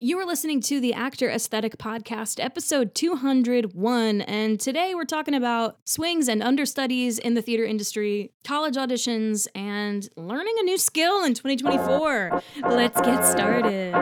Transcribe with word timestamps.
You 0.00 0.16
are 0.20 0.24
listening 0.24 0.60
to 0.60 0.78
the 0.78 0.94
Actor 0.94 1.28
Aesthetic 1.28 1.76
Podcast, 1.76 2.38
episode 2.38 2.94
201, 2.94 4.20
and 4.20 4.60
today 4.60 4.94
we're 4.94 5.02
talking 5.02 5.34
about 5.34 5.78
swings 5.86 6.28
and 6.28 6.40
understudies 6.40 7.18
in 7.18 7.34
the 7.34 7.42
theater 7.42 7.64
industry, 7.64 8.30
college 8.44 8.76
auditions, 8.76 9.48
and 9.56 10.08
learning 10.16 10.54
a 10.60 10.62
new 10.62 10.78
skill 10.78 11.24
in 11.24 11.34
2024. 11.34 12.40
Let's 12.70 13.00
get 13.00 13.24
started. 13.24 13.92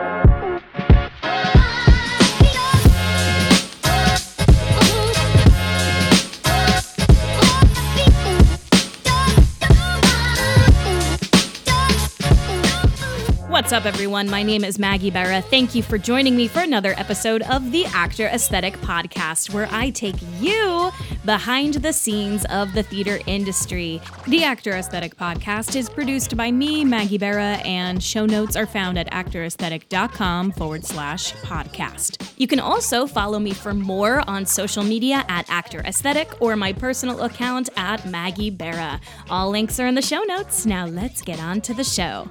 What's 13.67 13.85
up, 13.85 13.85
everyone? 13.85 14.29
My 14.29 14.43
name 14.43 14.63
is 14.63 14.79
Maggie 14.79 15.11
Bera. 15.11 15.41
Thank 15.41 15.75
you 15.75 15.83
for 15.83 15.97
joining 15.97 16.37
me 16.37 16.47
for 16.47 16.61
another 16.61 16.93
episode 16.95 17.41
of 17.41 17.73
the 17.73 17.85
Actor 17.87 18.27
Aesthetic 18.27 18.77
Podcast, 18.77 19.53
where 19.53 19.67
I 19.71 19.89
take 19.89 20.15
you 20.39 20.89
behind 21.25 21.73
the 21.73 21.91
scenes 21.91 22.45
of 22.45 22.71
the 22.71 22.83
theater 22.83 23.19
industry. 23.27 23.99
The 24.25 24.45
Actor 24.45 24.71
Aesthetic 24.71 25.17
Podcast 25.17 25.75
is 25.75 25.89
produced 25.89 26.37
by 26.37 26.49
me, 26.49 26.85
Maggie 26.85 27.17
Bera, 27.17 27.59
and 27.65 28.01
show 28.01 28.25
notes 28.25 28.55
are 28.55 28.65
found 28.65 28.97
at 28.97 29.11
actoraesthetic.com 29.11 30.53
forward 30.53 30.85
slash 30.85 31.33
podcast. 31.33 32.31
You 32.37 32.47
can 32.47 32.61
also 32.61 33.05
follow 33.05 33.37
me 33.37 33.51
for 33.51 33.73
more 33.73 34.23
on 34.29 34.45
social 34.45 34.85
media 34.85 35.25
at 35.27 35.49
Actor 35.49 35.81
Aesthetic 35.81 36.41
or 36.41 36.55
my 36.55 36.71
personal 36.71 37.21
account 37.23 37.67
at 37.75 38.05
Maggie 38.05 38.49
Bera. 38.49 39.01
All 39.29 39.49
links 39.49 39.77
are 39.77 39.87
in 39.87 39.95
the 39.95 40.01
show 40.01 40.23
notes. 40.23 40.65
Now 40.65 40.85
let's 40.85 41.21
get 41.21 41.41
on 41.41 41.59
to 41.59 41.73
the 41.73 41.83
show. 41.83 42.29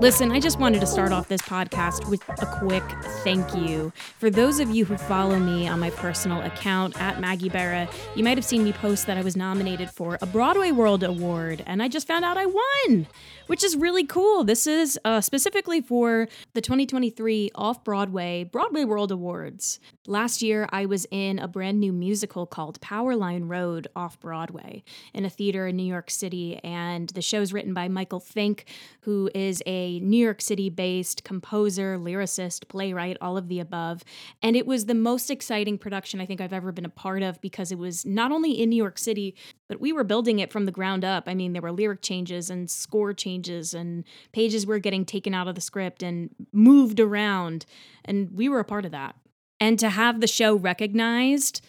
Listen, 0.00 0.32
I 0.32 0.40
just 0.40 0.58
wanted 0.58 0.80
to 0.80 0.86
start 0.86 1.12
off 1.12 1.28
this 1.28 1.42
podcast 1.42 2.08
with 2.08 2.26
a 2.26 2.46
quick 2.46 2.82
thank 3.22 3.54
you. 3.54 3.92
For 4.16 4.30
those 4.30 4.58
of 4.58 4.70
you 4.70 4.86
who 4.86 4.96
follow 4.96 5.38
me 5.38 5.68
on 5.68 5.78
my 5.78 5.90
personal 5.90 6.40
account 6.40 6.98
at 6.98 7.20
Maggie 7.20 7.50
Bera, 7.50 7.86
you 8.14 8.24
might 8.24 8.38
have 8.38 8.44
seen 8.46 8.64
me 8.64 8.72
post 8.72 9.06
that 9.08 9.18
I 9.18 9.22
was 9.22 9.36
nominated 9.36 9.90
for 9.90 10.16
a 10.22 10.26
Broadway 10.26 10.70
World 10.70 11.04
Award, 11.04 11.62
and 11.66 11.82
I 11.82 11.88
just 11.88 12.06
found 12.06 12.24
out 12.24 12.38
I 12.38 12.46
won, 12.46 13.08
which 13.46 13.62
is 13.62 13.76
really 13.76 14.06
cool. 14.06 14.42
This 14.42 14.66
is 14.66 14.98
uh, 15.04 15.20
specifically 15.20 15.82
for 15.82 16.28
the 16.54 16.62
2023 16.62 17.50
Off 17.54 17.84
Broadway 17.84 18.44
Broadway 18.44 18.84
World 18.84 19.12
Awards. 19.12 19.80
Last 20.06 20.40
year, 20.40 20.66
I 20.72 20.86
was 20.86 21.06
in 21.10 21.38
a 21.38 21.46
brand 21.46 21.78
new 21.78 21.92
musical 21.92 22.46
called 22.46 22.80
Powerline 22.80 23.50
Road 23.50 23.86
off 23.94 24.18
Broadway 24.18 24.82
in 25.12 25.26
a 25.26 25.30
theater 25.30 25.66
in 25.66 25.76
New 25.76 25.84
York 25.84 26.10
City, 26.10 26.58
and 26.64 27.10
the 27.10 27.20
show's 27.20 27.52
written 27.52 27.74
by 27.74 27.88
Michael 27.88 28.18
Fink, 28.18 28.64
who 29.02 29.30
is 29.34 29.62
a 29.66 29.89
New 29.98 30.22
York 30.22 30.40
City 30.40 30.70
based 30.70 31.24
composer, 31.24 31.98
lyricist, 31.98 32.68
playwright, 32.68 33.16
all 33.20 33.36
of 33.36 33.48
the 33.48 33.58
above. 33.58 34.04
And 34.42 34.54
it 34.54 34.66
was 34.66 34.86
the 34.86 34.94
most 34.94 35.30
exciting 35.30 35.78
production 35.78 36.20
I 36.20 36.26
think 36.26 36.40
I've 36.40 36.52
ever 36.52 36.70
been 36.70 36.84
a 36.84 36.90
part 36.90 37.22
of 37.22 37.40
because 37.40 37.72
it 37.72 37.78
was 37.78 38.06
not 38.06 38.30
only 38.30 38.52
in 38.52 38.68
New 38.68 38.76
York 38.76 38.98
City, 38.98 39.34
but 39.66 39.80
we 39.80 39.92
were 39.92 40.04
building 40.04 40.38
it 40.38 40.52
from 40.52 40.66
the 40.66 40.72
ground 40.72 41.04
up. 41.04 41.24
I 41.26 41.34
mean, 41.34 41.52
there 41.52 41.62
were 41.62 41.72
lyric 41.72 42.02
changes 42.02 42.50
and 42.50 42.70
score 42.70 43.14
changes, 43.14 43.74
and 43.74 44.04
pages 44.32 44.66
were 44.66 44.78
getting 44.78 45.04
taken 45.04 45.34
out 45.34 45.48
of 45.48 45.54
the 45.54 45.60
script 45.60 46.02
and 46.02 46.30
moved 46.52 47.00
around. 47.00 47.66
And 48.04 48.30
we 48.32 48.48
were 48.48 48.60
a 48.60 48.64
part 48.64 48.84
of 48.84 48.92
that. 48.92 49.16
And 49.58 49.78
to 49.78 49.90
have 49.90 50.20
the 50.20 50.26
show 50.26 50.54
recognized, 50.54 51.64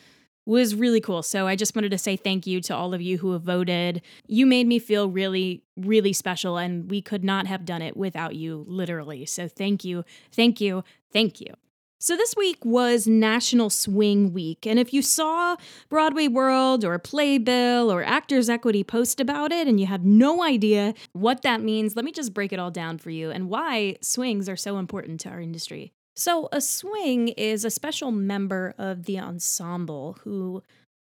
was 0.45 0.75
really 0.75 1.02
cool. 1.02 1.23
So 1.23 1.47
I 1.47 1.56
just 1.56 1.75
wanted 1.75 1.92
to 1.92 1.97
say 1.97 2.16
thank 2.16 2.47
you 2.47 2.61
to 2.61 2.75
all 2.75 2.94
of 2.94 3.02
you 3.02 3.17
who 3.17 3.34
have 3.34 3.44
voted. 3.44 4.02
You 4.28 4.45
made 4.45 4.67
me 4.67 4.80
feel 4.80 5.09
really, 5.09 5.64
really 5.78 6.14
special, 6.14 6.58
and 6.58 6.89
we 6.89 7.02
could 7.02 7.23
not 7.23 7.48
have 7.48 7.66
done 7.66 7.81
it 7.81 7.95
without 7.95 8.36
you, 8.36 8.66
literally. 8.67 9.25
So 9.25 9.48
thank 9.48 9.83
you, 9.83 10.03
thank 10.31 10.59
you, 10.59 10.83
thank 11.11 11.42
you. 11.42 11.53
So 12.00 12.17
this 12.17 12.36
week 12.36 12.66
was 12.66 13.06
National 13.06 13.70
Swing 13.70 14.33
Week, 14.33 14.65
and 14.65 14.80
if 14.80 14.92
you 14.92 15.04
saw 15.04 15.55
Broadway 15.88 16.27
World 16.27 16.83
or 16.83 16.98
Playbill 16.98 17.92
or 17.92 18.04
Actors 18.04 18.49
Equity 18.49 18.83
post 18.83 19.20
about 19.20 19.52
it 19.52 19.67
and 19.67 19.80
you 19.80 19.86
have 19.86 20.04
no 20.04 20.42
idea 20.42 20.95
what 21.14 21.44
that 21.44 21.61
means, 21.61 21.95
let 21.95 22.04
me 22.04 22.11
just 22.11 22.33
break 22.33 22.52
it 22.52 22.58
all 22.58 22.71
down 22.71 22.98
for 22.98 23.11
you 23.11 23.30
and 23.30 23.49
why 23.49 23.98
swings 24.02 24.49
are 24.49 24.55
so 24.55 24.80
important 24.80 25.20
to 25.20 25.30
our 25.30 25.39
industry. 25.39 25.94
So, 26.16 26.49
a 26.52 26.61
swing 26.61 27.30
is 27.30 27.64
a 27.64 27.70
special 27.70 28.11
member 28.11 28.76
of 28.77 29.05
the 29.05 29.20
ensemble 29.20 30.17
who 30.23 30.61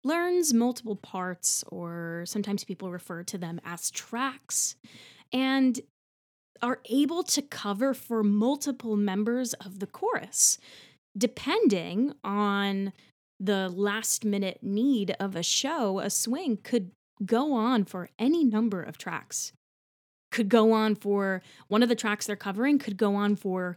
learns 0.05 0.55
multiple 0.55 0.97
parts, 0.97 1.65
or 1.69 2.25
sometimes 2.27 2.65
people 2.65 2.91
refer 2.91 3.23
to 3.25 3.39
them 3.39 3.61
as 3.65 3.91
tracks, 3.91 4.77
and 5.33 5.81
are 6.61 6.81
able 6.89 7.25
to 7.25 7.43
cover 7.43 7.93
for 7.93 8.23
multiple 8.23 8.97
members 8.97 9.53
of 9.55 9.81
the 9.81 9.87
chorus, 9.87 10.59
depending 11.19 12.13
on 12.23 12.93
the 13.41 13.69
last 13.69 14.25
minute 14.25 14.61
need 14.63 15.17
of 15.19 15.35
a 15.35 15.43
show. 15.43 15.99
A 15.99 16.11
swing 16.11 16.59
could 16.63 16.93
go 17.25 17.53
on 17.53 17.85
for 17.85 18.09
any 18.19 18.45
number 18.45 18.83
of 18.83 18.99
tracks. 18.99 19.53
Could 20.31 20.49
go 20.49 20.73
on 20.73 20.95
for 20.95 21.43
one 21.69 21.83
of 21.83 21.89
the 21.89 21.95
tracks 21.97 22.27
they're 22.27 22.37
covering, 22.37 22.79
could 22.79 22.97
go 22.97 23.17
on 23.17 23.35
for 23.37 23.77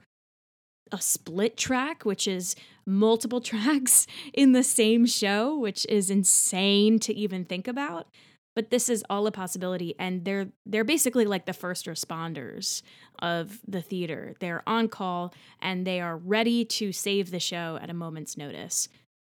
a 0.92 1.02
split 1.02 1.58
track, 1.58 2.06
which 2.06 2.28
is 2.28 2.56
multiple 2.86 3.42
tracks 3.52 4.08
in 4.34 4.52
the 4.52 4.64
same 4.64 5.06
show, 5.06 5.58
which 5.58 5.86
is 5.90 6.10
insane 6.10 7.00
to 7.00 7.14
even 7.14 7.46
think 7.46 7.68
about. 7.68 8.08
But 8.56 8.70
this 8.70 8.90
is 8.90 9.04
all 9.10 9.28
a 9.28 9.32
possibility, 9.32 9.96
and 10.00 10.24
they're 10.24 10.48
they're 10.66 10.86
basically 10.86 11.26
like 11.26 11.46
the 11.46 11.52
first 11.52 11.88
responders 11.88 12.84
of 13.20 13.60
the 13.68 13.82
theater. 13.82 14.34
They're 14.40 14.64
on 14.66 14.88
call 14.88 15.34
and 15.62 15.86
they 15.86 16.00
are 16.00 16.16
ready 16.16 16.64
to 16.66 16.94
save 16.94 17.32
the 17.32 17.40
show 17.40 17.78
at 17.82 17.90
a 17.90 17.94
moment's 17.94 18.38
notice. 18.38 18.88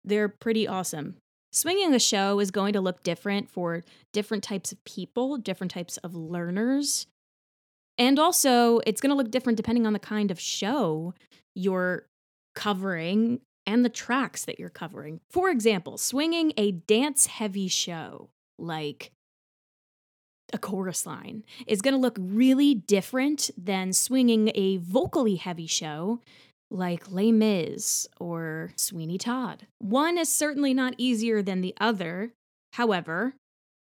They're 0.05 0.29
pretty 0.29 0.69
awesome. 0.69 1.17
Swinging 1.51 1.95
a 1.95 1.99
show 1.99 2.39
is 2.41 2.51
going 2.51 2.75
to 2.75 2.81
look 2.81 3.03
different 3.03 3.51
for 3.51 3.83
different 4.13 4.45
types 4.45 4.71
of 4.71 4.85
people, 4.85 5.39
different 5.39 5.73
types 5.73 5.97
of 5.99 6.15
learners. 6.15 7.07
And 7.99 8.19
also, 8.19 8.81
it's 8.87 9.01
going 9.01 9.11
to 9.11 9.17
look 9.17 9.31
different 9.31 9.57
depending 9.57 9.87
on 9.87 9.93
the 9.93 9.99
kind 9.99 10.31
of 10.31 10.39
show 10.39 11.15
you're 11.55 12.07
covering 12.55 13.41
and 13.67 13.85
the 13.85 13.91
tracks 13.91 14.45
that 14.45 14.59
you're 14.59 14.71
covering. 14.71 15.21
For 15.31 15.51
example, 15.51 15.99
swinging 15.99 16.53
a 16.57 16.73
dance 16.73 17.27
heavy 17.27 17.69
show 17.69 18.31
like 18.59 19.13
a 20.53 20.59
chorus 20.59 21.05
line 21.07 21.45
is 21.67 21.83
going 21.83 21.93
to 21.93 22.01
look 22.01 22.17
really 22.19 22.75
different 22.75 23.51
than 23.59 23.93
swinging 23.93 24.51
a 24.55 24.79
vocally 24.79 25.37
heavy 25.37 25.67
show 25.67 26.21
like 26.71 27.11
Les 27.11 27.33
Mis 27.33 28.07
or 28.19 28.73
Sweeney 28.77 29.19
Todd. 29.19 29.67
One 29.79 30.19
is 30.19 30.33
certainly 30.33 30.73
not 30.73 30.95
easier 30.99 31.43
than 31.43 31.61
the 31.61 31.75
other. 31.81 32.33
However, 32.75 33.35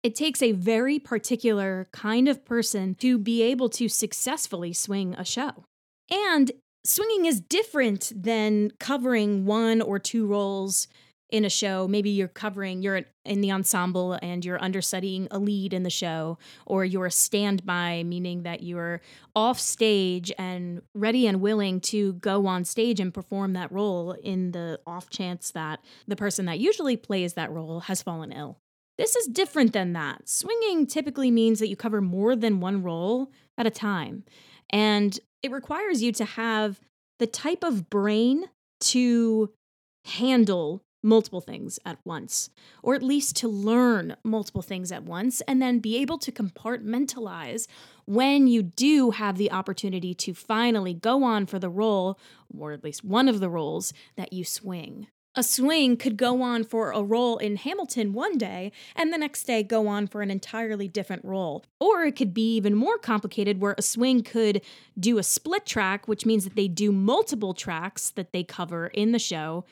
it 0.02 0.14
takes 0.14 0.42
a 0.42 0.52
very 0.52 0.98
particular 0.98 1.88
kind 1.92 2.28
of 2.28 2.44
person 2.44 2.94
to 2.96 3.18
be 3.18 3.42
able 3.42 3.68
to 3.70 3.88
successfully 3.88 4.72
swing 4.72 5.14
a 5.14 5.24
show. 5.24 5.64
And 6.10 6.52
swinging 6.84 7.24
is 7.24 7.40
different 7.40 8.12
than 8.14 8.72
covering 8.78 9.44
one 9.44 9.80
or 9.80 9.98
two 9.98 10.26
roles 10.26 10.86
in 11.30 11.44
a 11.44 11.50
show. 11.50 11.88
Maybe 11.88 12.10
you're 12.10 12.28
covering, 12.28 12.82
you're 12.82 13.02
in 13.24 13.40
the 13.40 13.50
ensemble 13.50 14.16
and 14.22 14.44
you're 14.44 14.62
understudying 14.62 15.26
a 15.30 15.38
lead 15.38 15.72
in 15.74 15.82
the 15.82 15.90
show, 15.90 16.38
or 16.66 16.84
you're 16.84 17.06
a 17.06 17.10
standby, 17.10 18.04
meaning 18.04 18.44
that 18.44 18.62
you're 18.62 19.00
off 19.34 19.58
stage 19.58 20.32
and 20.38 20.82
ready 20.94 21.26
and 21.26 21.40
willing 21.40 21.80
to 21.80 22.12
go 22.14 22.46
on 22.46 22.64
stage 22.64 23.00
and 23.00 23.12
perform 23.12 23.54
that 23.54 23.72
role 23.72 24.12
in 24.12 24.52
the 24.52 24.78
off 24.86 25.10
chance 25.10 25.50
that 25.50 25.80
the 26.06 26.16
person 26.16 26.46
that 26.46 26.60
usually 26.60 26.96
plays 26.96 27.34
that 27.34 27.50
role 27.50 27.80
has 27.80 28.02
fallen 28.02 28.30
ill. 28.30 28.58
This 28.98 29.14
is 29.14 29.26
different 29.26 29.72
than 29.72 29.92
that. 29.92 30.28
Swinging 30.28 30.86
typically 30.86 31.30
means 31.30 31.58
that 31.58 31.68
you 31.68 31.76
cover 31.76 32.00
more 32.00 32.34
than 32.34 32.60
one 32.60 32.82
role 32.82 33.30
at 33.58 33.66
a 33.66 33.70
time. 33.70 34.24
And 34.70 35.18
it 35.42 35.50
requires 35.50 36.02
you 36.02 36.12
to 36.12 36.24
have 36.24 36.80
the 37.18 37.26
type 37.26 37.62
of 37.62 37.90
brain 37.90 38.46
to 38.80 39.52
handle 40.04 40.82
multiple 41.02 41.40
things 41.40 41.78
at 41.86 41.98
once, 42.04 42.50
or 42.82 42.94
at 42.94 43.02
least 43.02 43.36
to 43.36 43.48
learn 43.48 44.16
multiple 44.24 44.62
things 44.62 44.90
at 44.90 45.04
once, 45.04 45.40
and 45.42 45.62
then 45.62 45.78
be 45.78 45.96
able 45.98 46.18
to 46.18 46.32
compartmentalize 46.32 47.68
when 48.06 48.48
you 48.48 48.62
do 48.62 49.12
have 49.12 49.36
the 49.36 49.52
opportunity 49.52 50.14
to 50.14 50.34
finally 50.34 50.94
go 50.94 51.22
on 51.22 51.46
for 51.46 51.58
the 51.58 51.68
role, 51.68 52.18
or 52.56 52.72
at 52.72 52.82
least 52.82 53.04
one 53.04 53.28
of 53.28 53.40
the 53.40 53.48
roles 53.48 53.92
that 54.16 54.32
you 54.32 54.44
swing 54.44 55.06
a 55.36 55.42
swing 55.42 55.96
could 55.98 56.16
go 56.16 56.40
on 56.40 56.64
for 56.64 56.90
a 56.90 57.02
role 57.02 57.36
in 57.36 57.56
Hamilton 57.56 58.14
one 58.14 58.38
day 58.38 58.72
and 58.96 59.12
the 59.12 59.18
next 59.18 59.44
day 59.44 59.62
go 59.62 59.86
on 59.86 60.06
for 60.06 60.22
an 60.22 60.30
entirely 60.30 60.88
different 60.88 61.24
role. 61.24 61.64
Or 61.78 62.04
it 62.04 62.16
could 62.16 62.32
be 62.32 62.56
even 62.56 62.74
more 62.74 62.96
complicated 62.96 63.60
where 63.60 63.74
a 63.76 63.82
swing 63.82 64.22
could 64.22 64.62
do 64.98 65.18
a 65.18 65.22
split 65.22 65.66
track, 65.66 66.08
which 66.08 66.24
means 66.24 66.44
that 66.44 66.56
they 66.56 66.68
do 66.68 66.90
multiple 66.90 67.52
tracks 67.52 68.10
that 68.10 68.32
they 68.32 68.42
cover 68.42 68.86
in 68.88 69.12
the 69.12 69.18
show 69.18 69.64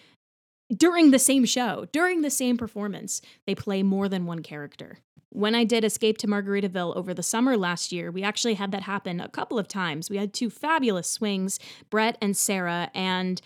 during 0.74 1.10
the 1.10 1.18
same 1.18 1.46
show, 1.46 1.86
during 1.92 2.20
the 2.20 2.30
same 2.30 2.58
performance. 2.58 3.22
They 3.46 3.54
play 3.54 3.82
more 3.82 4.08
than 4.08 4.26
one 4.26 4.42
character. 4.42 4.98
When 5.30 5.54
I 5.54 5.64
did 5.64 5.82
Escape 5.82 6.18
to 6.18 6.28
Margaritaville 6.28 6.94
over 6.94 7.12
the 7.12 7.22
summer 7.22 7.56
last 7.56 7.90
year, 7.90 8.12
we 8.12 8.22
actually 8.22 8.54
had 8.54 8.70
that 8.70 8.82
happen 8.82 9.20
a 9.20 9.28
couple 9.28 9.58
of 9.58 9.66
times. 9.66 10.08
We 10.08 10.16
had 10.16 10.32
two 10.32 10.48
fabulous 10.48 11.10
swings, 11.10 11.58
Brett 11.90 12.16
and 12.20 12.36
Sarah, 12.36 12.88
and 12.94 13.40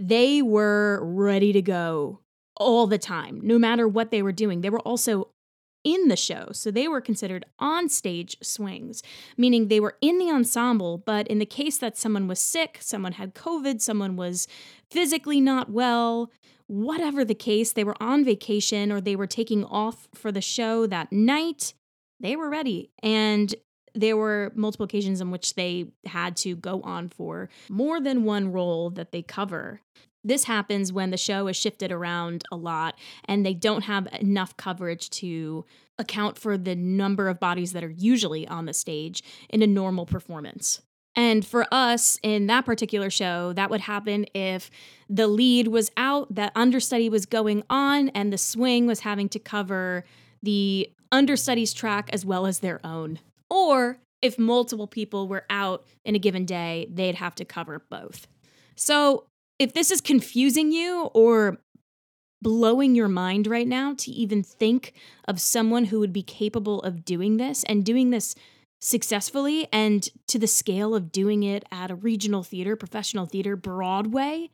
they 0.00 0.40
were 0.40 1.00
ready 1.04 1.52
to 1.52 1.60
go 1.60 2.20
all 2.56 2.86
the 2.86 2.98
time, 2.98 3.38
no 3.42 3.58
matter 3.58 3.86
what 3.86 4.10
they 4.10 4.22
were 4.22 4.32
doing. 4.32 4.62
They 4.62 4.70
were 4.70 4.80
also 4.80 5.28
in 5.84 6.08
the 6.08 6.16
show. 6.16 6.48
So 6.52 6.70
they 6.70 6.88
were 6.88 7.00
considered 7.00 7.44
on 7.58 7.88
stage 7.88 8.36
swings, 8.42 9.02
meaning 9.36 9.68
they 9.68 9.80
were 9.80 9.96
in 10.00 10.18
the 10.18 10.30
ensemble, 10.30 10.98
but 10.98 11.28
in 11.28 11.38
the 11.38 11.46
case 11.46 11.78
that 11.78 11.96
someone 11.96 12.28
was 12.28 12.40
sick, 12.40 12.78
someone 12.80 13.12
had 13.12 13.34
COVID, 13.34 13.80
someone 13.80 14.16
was 14.16 14.48
physically 14.90 15.40
not 15.40 15.70
well, 15.70 16.30
whatever 16.66 17.24
the 17.24 17.34
case, 17.34 17.72
they 17.72 17.84
were 17.84 18.00
on 18.00 18.24
vacation 18.24 18.92
or 18.92 19.00
they 19.00 19.16
were 19.16 19.26
taking 19.26 19.64
off 19.64 20.08
for 20.14 20.30
the 20.32 20.40
show 20.40 20.86
that 20.86 21.12
night, 21.12 21.74
they 22.20 22.36
were 22.36 22.50
ready. 22.50 22.90
And 23.02 23.54
there 23.94 24.16
were 24.16 24.52
multiple 24.54 24.84
occasions 24.84 25.20
in 25.20 25.30
which 25.30 25.54
they 25.54 25.86
had 26.06 26.36
to 26.38 26.56
go 26.56 26.80
on 26.82 27.08
for 27.08 27.48
more 27.68 28.00
than 28.00 28.24
one 28.24 28.52
role 28.52 28.90
that 28.90 29.12
they 29.12 29.22
cover. 29.22 29.80
This 30.22 30.44
happens 30.44 30.92
when 30.92 31.10
the 31.10 31.16
show 31.16 31.48
is 31.48 31.56
shifted 31.56 31.90
around 31.90 32.44
a 32.52 32.56
lot 32.56 32.98
and 33.24 33.44
they 33.44 33.54
don't 33.54 33.82
have 33.82 34.06
enough 34.20 34.56
coverage 34.56 35.08
to 35.10 35.64
account 35.98 36.36
for 36.38 36.58
the 36.58 36.74
number 36.74 37.28
of 37.28 37.40
bodies 37.40 37.72
that 37.72 37.84
are 37.84 37.90
usually 37.90 38.46
on 38.46 38.66
the 38.66 38.74
stage 38.74 39.22
in 39.48 39.62
a 39.62 39.66
normal 39.66 40.06
performance. 40.06 40.82
And 41.16 41.44
for 41.44 41.66
us 41.72 42.18
in 42.22 42.46
that 42.46 42.64
particular 42.64 43.10
show, 43.10 43.52
that 43.54 43.70
would 43.70 43.80
happen 43.80 44.26
if 44.34 44.70
the 45.08 45.26
lead 45.26 45.68
was 45.68 45.90
out, 45.96 46.34
that 46.34 46.52
understudy 46.54 47.08
was 47.08 47.26
going 47.26 47.64
on, 47.68 48.10
and 48.10 48.32
the 48.32 48.38
swing 48.38 48.86
was 48.86 49.00
having 49.00 49.28
to 49.30 49.38
cover 49.38 50.04
the 50.42 50.90
understudy's 51.10 51.72
track 51.72 52.10
as 52.12 52.24
well 52.24 52.46
as 52.46 52.60
their 52.60 52.80
own. 52.86 53.18
Or 53.50 53.98
if 54.22 54.38
multiple 54.38 54.86
people 54.86 55.28
were 55.28 55.44
out 55.50 55.84
in 56.04 56.14
a 56.14 56.18
given 56.18 56.44
day, 56.44 56.88
they'd 56.90 57.16
have 57.16 57.34
to 57.36 57.44
cover 57.44 57.84
both. 57.90 58.26
So 58.76 59.26
if 59.58 59.72
this 59.72 59.90
is 59.90 60.00
confusing 60.00 60.72
you 60.72 61.10
or 61.12 61.58
blowing 62.42 62.94
your 62.94 63.08
mind 63.08 63.46
right 63.46 63.68
now 63.68 63.94
to 63.94 64.10
even 64.10 64.42
think 64.42 64.94
of 65.28 65.40
someone 65.40 65.86
who 65.86 66.00
would 66.00 66.12
be 66.12 66.22
capable 66.22 66.80
of 66.82 67.04
doing 67.04 67.36
this 67.36 67.64
and 67.64 67.84
doing 67.84 68.10
this 68.10 68.34
successfully 68.80 69.68
and 69.72 70.08
to 70.26 70.38
the 70.38 70.46
scale 70.46 70.94
of 70.94 71.12
doing 71.12 71.42
it 71.42 71.64
at 71.70 71.90
a 71.90 71.94
regional 71.94 72.42
theater, 72.42 72.76
professional 72.76 73.26
theater, 73.26 73.56
Broadway, 73.56 74.50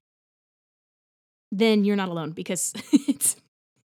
then 1.53 1.85
you're 1.85 1.97
not 1.97 2.09
alone 2.09 2.33
because 2.33 2.73
it's 2.93 3.37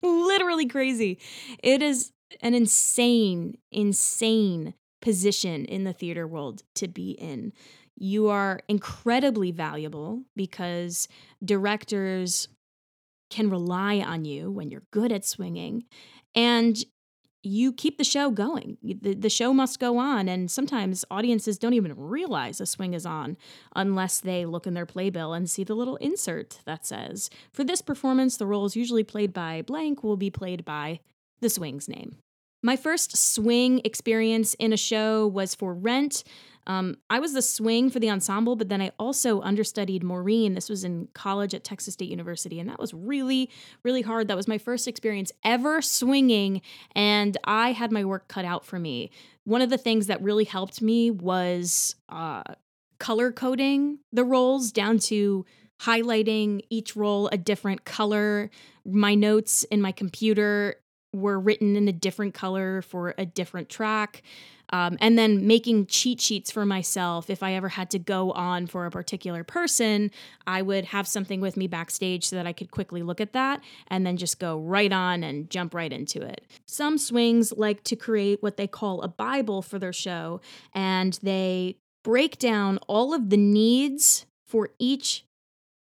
literally 0.03 0.67
crazy. 0.67 1.19
It 1.63 1.83
is 1.83 2.13
an 2.43 2.55
insane, 2.55 3.57
insane 3.73 4.75
position 5.07 5.65
in 5.67 5.85
the 5.85 5.93
theater 5.93 6.27
world 6.27 6.65
to 6.75 6.89
be 6.89 7.13
in 7.13 7.53
you 7.97 8.29
are 8.29 8.61
incredibly 8.69 9.53
valuable 9.53 10.23
because 10.35 11.07
directors 11.45 12.49
can 13.31 13.49
rely 13.51 14.01
on 14.01 14.25
you 14.25 14.51
when 14.51 14.69
you're 14.69 14.83
good 14.91 15.11
at 15.13 15.25
swinging 15.25 15.85
and 16.35 16.85
you 17.43 17.73
keep 17.73 17.97
the 17.97 18.05
show 18.05 18.31
going. 18.31 18.77
The, 18.83 19.15
the 19.15 19.31
show 19.31 19.55
must 19.55 19.79
go 19.79 19.99
on. 19.99 20.29
And 20.29 20.51
sometimes 20.51 21.05
audiences 21.13 21.59
don't 21.59 21.75
even 21.75 21.95
realize 21.97 22.61
a 22.61 22.67
swing 22.67 22.93
is 22.93 23.07
on 23.07 23.37
unless 23.77 24.19
they 24.19 24.45
look 24.45 24.67
in 24.67 24.75
their 24.75 24.87
playbill 24.87 25.33
and 25.33 25.49
see 25.49 25.63
the 25.63 25.77
little 25.77 25.97
insert 25.97 26.59
that 26.67 26.85
says, 26.85 27.31
For 27.53 27.63
this 27.63 27.83
performance, 27.83 28.37
the 28.37 28.47
role 28.47 28.65
is 28.65 28.75
usually 28.75 29.05
played 29.05 29.33
by 29.33 29.63
blank, 29.63 30.03
will 30.03 30.17
be 30.17 30.31
played 30.31 30.65
by 30.65 30.99
the 31.41 31.49
swing's 31.49 31.89
name. 31.89 32.17
My 32.63 32.77
first 32.77 33.17
swing 33.17 33.81
experience 33.85 34.55
in 34.55 34.73
a 34.73 34.77
show 34.77 35.27
was 35.27 35.55
for 35.55 35.75
Rent. 35.75 36.25
Um, 36.67 36.97
I 37.09 37.21
was 37.21 37.33
the 37.33 37.43
swing 37.43 37.91
for 37.91 38.01
the 38.01 38.11
ensemble, 38.11 38.57
but 38.57 38.69
then 38.69 38.83
I 38.83 38.91
also 38.99 39.41
understudied 39.41 40.03
Maureen. 40.03 40.55
This 40.55 40.69
was 40.69 40.83
in 40.83 41.09
college 41.15 41.55
at 41.55 41.63
Texas 41.63 41.95
State 41.95 42.11
University, 42.11 42.59
and 42.59 42.69
that 42.69 42.81
was 42.81 42.93
really, 42.93 43.51
really 43.85 44.03
hard. 44.03 44.27
That 44.27 44.37
was 44.37 44.49
my 44.49 44.59
first 44.59 44.89
experience 44.89 45.31
ever 45.45 45.81
swinging, 45.81 46.63
and 46.95 47.37
I 47.45 47.73
had 47.73 47.93
my 47.93 48.05
work 48.05 48.27
cut 48.27 48.45
out 48.45 48.65
for 48.65 48.81
me. 48.81 49.11
One 49.45 49.63
of 49.63 49.71
the 49.71 49.79
things 49.79 50.09
that 50.09 50.21
really 50.23 50.45
helped 50.45 50.83
me 50.83 51.11
was 51.13 51.95
uh, 52.09 52.43
color 52.99 53.31
coding 53.31 54.01
the 54.13 54.25
roles 54.25 54.73
down 54.73 54.99
to 54.99 55.47
highlighting 55.83 56.63
each 56.71 56.97
role 56.97 57.29
a 57.29 57.37
different 57.37 57.85
color. 57.85 58.51
My 58.85 59.15
notes 59.15 59.65
in 59.65 59.81
my 59.81 59.93
computer 59.93 60.77
were 61.17 61.41
written 61.41 61.77
in 61.77 61.89
a 61.89 61.93
different 61.93 62.35
color 62.35 62.83
for 62.83 63.15
a 63.19 63.27
different 63.27 63.69
track. 63.69 64.23
Um, 64.71 64.99
and 65.01 65.17
then 65.17 65.47
making 65.47 65.87
cheat 65.87 66.21
sheets 66.21 66.51
for 66.51 66.67
myself. 66.67 67.31
If 67.31 67.45
I 67.45 67.55
ever 67.55 67.69
had 67.69 67.89
to 67.91 68.01
go 68.01 68.33
on 68.33 68.67
for 68.67 68.85
a 68.85 68.91
particular 68.91 69.45
person, 69.45 70.11
I 70.45 70.61
would 70.61 70.87
have 70.87 71.07
something 71.07 71.41
with 71.41 71.57
me 71.57 71.69
backstage 71.69 72.27
so 72.27 72.35
that 72.35 72.49
I 72.49 72.53
could 72.53 72.73
quickly 72.73 73.05
look 73.05 73.21
at 73.21 73.33
that 73.35 73.61
and 73.87 74.05
then 74.05 74.17
just 74.17 74.41
go 74.41 74.59
right 74.59 74.93
on 74.93 75.23
and 75.23 75.49
jump 75.49 75.73
right 75.73 75.93
into 75.93 76.21
it. 76.21 76.45
Some 76.67 76.99
swings 76.99 77.53
like 77.53 77.85
to 77.85 77.95
create 77.95 78.43
what 78.43 78.57
they 78.57 78.67
call 78.67 79.03
a 79.03 79.09
Bible 79.09 79.63
for 79.63 79.79
their 79.79 79.93
show, 79.93 80.41
and 80.75 81.17
they 81.23 81.77
break 82.03 82.37
down 82.39 82.79
all 82.89 83.15
of 83.15 83.31
the 83.31 83.37
needs 83.37 84.27
for 84.45 84.71
each 84.81 85.25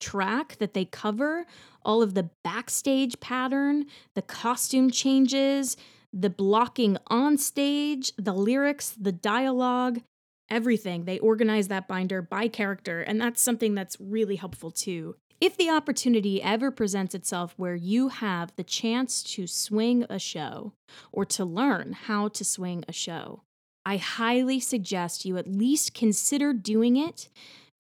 track 0.02 0.58
that 0.58 0.74
they 0.74 0.84
cover, 0.84 1.46
all 1.86 2.02
of 2.02 2.14
the 2.14 2.30
backstage 2.44 3.20
pattern, 3.20 3.86
the 4.16 4.22
costume 4.22 4.90
changes, 4.92 5.78
the 6.12 6.30
blocking 6.30 6.98
on 7.08 7.38
stage, 7.38 8.14
the 8.18 8.34
lyrics, 8.34 8.96
the 9.00 9.12
dialogue, 9.12 10.02
everything. 10.50 11.06
They 11.06 11.20
organize 11.20 11.68
that 11.70 11.88
binder 11.88 12.22
by 12.22 12.48
character, 12.48 13.02
and 13.02 13.20
that's 13.20 13.42
something 13.42 13.74
that's 13.74 13.98
really 14.00 14.36
helpful 14.36 14.72
too. 14.72 15.16
If 15.42 15.58
the 15.58 15.70
opportunity 15.70 16.42
ever 16.42 16.72
presents 16.72 17.14
itself 17.14 17.54
where 17.58 17.76
you 17.76 18.08
have 18.10 18.56
the 18.56 18.64
chance 18.64 19.22
to 19.24 19.46
swing 19.46 20.06
a 20.10 20.18
show 20.18 20.74
or 21.12 21.26
to 21.26 21.44
learn 21.44 21.94
how 21.94 22.30
to 22.30 22.46
swing 22.46 22.86
a 22.88 22.94
show, 22.94 23.42
I 23.86 23.98
highly 23.98 24.62
suggest 24.62 25.26
you 25.26 25.38
at 25.38 25.48
least 25.48 25.94
consider 25.94 26.54
doing 26.54 26.96
it 26.96 27.28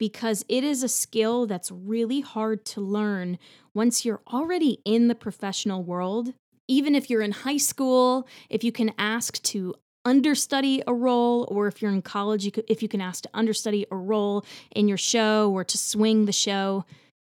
because 0.03 0.43
it 0.49 0.65
is 0.65 0.83
a 0.83 0.89
skill 0.89 1.45
that's 1.45 1.71
really 1.71 2.19
hard 2.19 2.65
to 2.65 2.81
learn 2.81 3.39
once 3.73 4.03
you're 4.03 4.19
already 4.33 4.81
in 4.83 5.07
the 5.07 5.15
professional 5.15 5.81
world 5.81 6.33
even 6.67 6.95
if 6.95 7.09
you're 7.09 7.21
in 7.21 7.31
high 7.31 7.57
school, 7.57 8.27
if 8.49 8.63
you 8.63 8.71
can 8.71 8.93
ask 8.97 9.41
to 9.43 9.75
understudy 10.05 10.81
a 10.87 10.93
role, 10.93 11.47
or 11.49 11.67
if 11.67 11.81
you're 11.81 11.91
in 11.91 12.01
college, 12.01 12.45
you 12.45 12.51
could, 12.51 12.65
if 12.67 12.81
you 12.81 12.89
can 12.89 13.01
ask 13.01 13.23
to 13.23 13.29
understudy 13.33 13.85
a 13.91 13.95
role 13.95 14.45
in 14.75 14.87
your 14.87 14.97
show 14.97 15.51
or 15.51 15.63
to 15.63 15.77
swing 15.77 16.25
the 16.25 16.31
show, 16.31 16.85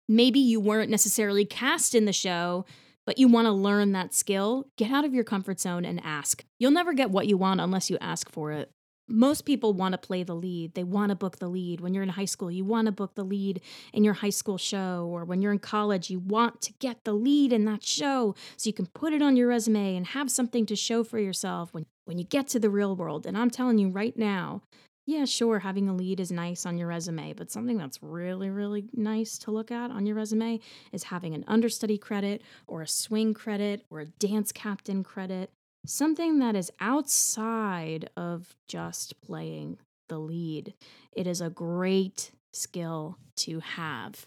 maybe 0.08 0.38
you 0.38 0.60
weren't 0.60 0.90
necessarily 0.90 1.44
cast 1.44 1.94
in 1.94 2.04
the 2.04 2.12
show, 2.12 2.64
but 3.06 3.18
you 3.18 3.28
want 3.28 3.46
to 3.46 3.52
learn 3.52 3.92
that 3.92 4.14
skill, 4.14 4.66
get 4.76 4.90
out 4.90 5.04
of 5.04 5.14
your 5.14 5.24
comfort 5.24 5.60
zone 5.60 5.84
and 5.84 6.00
ask. 6.04 6.44
You'll 6.58 6.70
never 6.70 6.92
get 6.92 7.10
what 7.10 7.26
you 7.26 7.36
want 7.36 7.60
unless 7.60 7.88
you 7.88 7.98
ask 8.00 8.30
for 8.30 8.52
it 8.52 8.70
most 9.10 9.44
people 9.44 9.72
want 9.72 9.92
to 9.92 9.98
play 9.98 10.22
the 10.22 10.34
lead. 10.34 10.74
They 10.74 10.84
want 10.84 11.10
to 11.10 11.16
book 11.16 11.38
the 11.38 11.48
lead. 11.48 11.80
When 11.80 11.92
you're 11.92 12.02
in 12.02 12.10
high 12.10 12.24
school, 12.24 12.50
you 12.50 12.64
want 12.64 12.86
to 12.86 12.92
book 12.92 13.14
the 13.14 13.24
lead 13.24 13.60
in 13.92 14.04
your 14.04 14.14
high 14.14 14.30
school 14.30 14.58
show. 14.58 15.08
Or 15.10 15.24
when 15.24 15.42
you're 15.42 15.52
in 15.52 15.58
college, 15.58 16.10
you 16.10 16.18
want 16.18 16.60
to 16.62 16.72
get 16.74 17.04
the 17.04 17.12
lead 17.12 17.52
in 17.52 17.64
that 17.64 17.82
show 17.82 18.34
so 18.56 18.68
you 18.68 18.72
can 18.72 18.86
put 18.86 19.12
it 19.12 19.22
on 19.22 19.36
your 19.36 19.48
resume 19.48 19.96
and 19.96 20.06
have 20.08 20.30
something 20.30 20.64
to 20.66 20.76
show 20.76 21.02
for 21.02 21.18
yourself 21.18 21.74
when, 21.74 21.86
when 22.04 22.18
you 22.18 22.24
get 22.24 22.48
to 22.48 22.60
the 22.60 22.70
real 22.70 22.94
world. 22.94 23.26
And 23.26 23.36
I'm 23.36 23.50
telling 23.50 23.78
you 23.78 23.88
right 23.88 24.16
now, 24.16 24.62
yeah, 25.06 25.24
sure, 25.24 25.58
having 25.58 25.88
a 25.88 25.94
lead 25.94 26.20
is 26.20 26.30
nice 26.30 26.64
on 26.64 26.78
your 26.78 26.86
resume, 26.86 27.32
but 27.32 27.50
something 27.50 27.76
that's 27.76 28.00
really, 28.00 28.48
really 28.48 28.84
nice 28.92 29.38
to 29.38 29.50
look 29.50 29.72
at 29.72 29.90
on 29.90 30.06
your 30.06 30.14
resume 30.14 30.60
is 30.92 31.04
having 31.04 31.34
an 31.34 31.44
understudy 31.48 31.98
credit 31.98 32.42
or 32.68 32.82
a 32.82 32.86
swing 32.86 33.34
credit 33.34 33.84
or 33.90 34.00
a 34.00 34.06
dance 34.06 34.52
captain 34.52 35.02
credit 35.02 35.50
something 35.86 36.38
that 36.38 36.56
is 36.56 36.70
outside 36.80 38.10
of 38.16 38.54
just 38.68 39.20
playing 39.20 39.78
the 40.08 40.18
lead. 40.18 40.74
It 41.12 41.26
is 41.26 41.40
a 41.40 41.50
great 41.50 42.32
skill 42.52 43.16
to 43.36 43.60
have. 43.60 44.26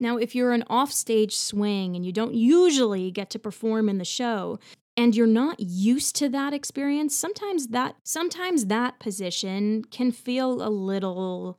Now, 0.00 0.16
if 0.16 0.34
you're 0.34 0.52
an 0.52 0.62
offstage 0.64 1.36
swing 1.36 1.94
and 1.94 2.04
you 2.06 2.12
don't 2.12 2.34
usually 2.34 3.10
get 3.10 3.30
to 3.30 3.38
perform 3.38 3.88
in 3.88 3.98
the 3.98 4.04
show, 4.04 4.58
and 4.96 5.14
you're 5.14 5.26
not 5.26 5.60
used 5.60 6.16
to 6.16 6.28
that 6.30 6.52
experience, 6.52 7.14
sometimes 7.14 7.68
that 7.68 7.96
sometimes 8.02 8.66
that 8.66 8.98
position 8.98 9.84
can 9.84 10.10
feel 10.10 10.66
a 10.66 10.68
little 10.68 11.58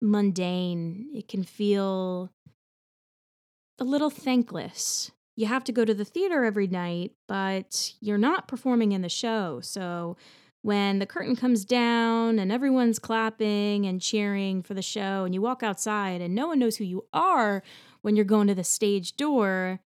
mundane. 0.00 1.10
It 1.14 1.28
can 1.28 1.44
feel 1.44 2.30
a 3.78 3.84
little 3.84 4.10
thankless 4.10 5.10
you 5.40 5.46
have 5.46 5.64
to 5.64 5.72
go 5.72 5.84
to 5.84 5.94
the 5.94 6.04
theater 6.04 6.44
every 6.44 6.66
night, 6.66 7.12
but 7.26 7.94
you're 8.00 8.18
not 8.18 8.46
performing 8.46 8.92
in 8.92 9.02
the 9.02 9.08
show. 9.08 9.60
So 9.62 10.16
when 10.62 10.98
the 10.98 11.06
curtain 11.06 11.34
comes 11.34 11.64
down 11.64 12.38
and 12.38 12.52
everyone's 12.52 12.98
clapping 12.98 13.86
and 13.86 14.00
cheering 14.00 14.62
for 14.62 14.74
the 14.74 14.82
show, 14.82 15.24
and 15.24 15.34
you 15.34 15.40
walk 15.40 15.62
outside 15.62 16.20
and 16.20 16.34
no 16.34 16.48
one 16.48 16.58
knows 16.58 16.76
who 16.76 16.84
you 16.84 17.06
are 17.14 17.62
when 18.02 18.14
you're 18.16 18.24
going 18.24 18.48
to 18.48 18.54
the 18.54 18.64
stage 18.64 19.16
door, 19.16 19.80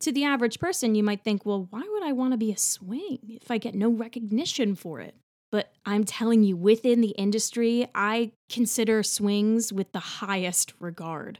To 0.00 0.12
the 0.12 0.24
average 0.24 0.58
person, 0.58 0.94
you 0.94 1.02
might 1.02 1.24
think, 1.24 1.46
well, 1.46 1.66
why 1.70 1.82
would 1.88 2.02
I 2.02 2.12
want 2.12 2.32
to 2.32 2.36
be 2.36 2.52
a 2.52 2.58
swing 2.58 3.18
if 3.28 3.50
I 3.50 3.56
get 3.56 3.74
no 3.74 3.88
recognition 3.90 4.74
for 4.74 5.00
it? 5.00 5.14
But 5.50 5.72
I'm 5.86 6.04
telling 6.04 6.42
you, 6.42 6.56
within 6.56 7.00
the 7.00 7.14
industry, 7.16 7.88
I 7.94 8.32
consider 8.50 9.02
swings 9.02 9.72
with 9.72 9.92
the 9.92 10.00
highest 10.00 10.74
regard. 10.78 11.38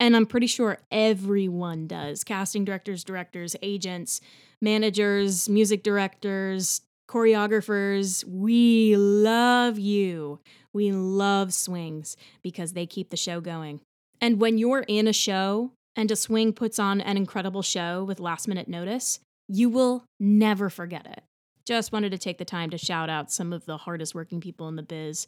And 0.00 0.14
I'm 0.14 0.26
pretty 0.26 0.46
sure 0.46 0.78
everyone 0.90 1.86
does 1.86 2.22
casting 2.24 2.64
directors, 2.64 3.02
directors, 3.02 3.56
agents, 3.62 4.20
managers, 4.62 5.48
music 5.48 5.82
directors, 5.82 6.82
choreographers. 7.08 8.24
We 8.24 8.96
love 8.96 9.78
you. 9.78 10.38
We 10.72 10.92
love 10.92 11.52
swings 11.52 12.16
because 12.42 12.74
they 12.74 12.86
keep 12.86 13.10
the 13.10 13.16
show 13.16 13.40
going. 13.40 13.80
And 14.20 14.40
when 14.40 14.58
you're 14.58 14.84
in 14.86 15.08
a 15.08 15.12
show 15.12 15.72
and 15.96 16.10
a 16.10 16.16
swing 16.16 16.52
puts 16.52 16.78
on 16.78 17.00
an 17.00 17.16
incredible 17.16 17.62
show 17.62 18.04
with 18.04 18.20
last 18.20 18.46
minute 18.46 18.68
notice, 18.68 19.20
you 19.48 19.68
will 19.68 20.04
never 20.20 20.70
forget 20.70 21.06
it. 21.06 21.22
Just 21.66 21.92
wanted 21.92 22.10
to 22.12 22.18
take 22.18 22.38
the 22.38 22.44
time 22.44 22.70
to 22.70 22.78
shout 22.78 23.10
out 23.10 23.32
some 23.32 23.52
of 23.52 23.66
the 23.66 23.78
hardest 23.78 24.14
working 24.14 24.40
people 24.40 24.68
in 24.68 24.76
the 24.76 24.82
biz. 24.82 25.26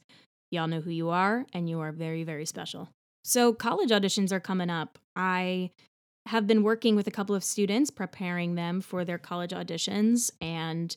Y'all 0.51 0.69
know 0.69 0.81
who 0.81 0.91
you 0.91 1.11
are, 1.11 1.45
and 1.53 1.69
you 1.69 1.81
are 1.81 1.93
very, 1.93 2.25
very 2.25 2.45
special. 2.45 2.89
So, 3.23 3.53
college 3.53 3.91
auditions 3.91 4.33
are 4.33 4.41
coming 4.41 4.71
up. 4.71 4.99
I 5.15 5.71
have 6.27 6.47
been 6.47 6.63
working 6.63 6.97
with 6.97 7.07
a 7.07 7.11
couple 7.11 7.35
of 7.35 7.45
students, 7.45 7.91
preparing 7.91 8.55
them 8.55 8.81
for 8.81 9.05
their 9.05 9.19
college 9.19 9.51
auditions. 9.51 10.31
And 10.41 10.95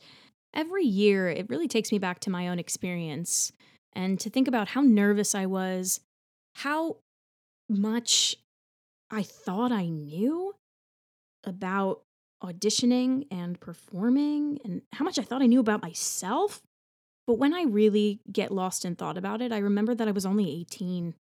every 0.53 0.85
year, 0.85 1.29
it 1.29 1.49
really 1.49 1.67
takes 1.67 1.91
me 1.91 1.99
back 1.99 2.19
to 2.21 2.29
my 2.29 2.47
own 2.47 2.59
experience 2.59 3.51
and 3.93 4.19
to 4.19 4.29
think 4.29 4.47
about 4.47 4.69
how 4.69 4.81
nervous 4.81 5.35
I 5.35 5.45
was, 5.45 5.99
how 6.55 6.97
much 7.69 8.35
I 9.11 9.23
thought 9.23 9.71
I 9.71 9.87
knew 9.87 10.55
about 11.45 12.01
auditioning 12.43 13.25
and 13.31 13.59
performing, 13.59 14.59
and 14.63 14.81
how 14.93 15.05
much 15.05 15.17
I 15.17 15.23
thought 15.23 15.41
I 15.41 15.47
knew 15.47 15.59
about 15.59 15.81
myself. 15.81 16.61
But 17.25 17.37
when 17.37 17.53
I 17.53 17.63
really 17.63 18.19
get 18.31 18.51
lost 18.51 18.83
in 18.83 18.95
thought 18.95 19.17
about 19.17 19.41
it, 19.41 19.51
I 19.51 19.59
remember 19.59 19.95
that 19.95 20.07
I 20.07 20.11
was 20.11 20.25
only 20.25 20.51
18 20.51 21.15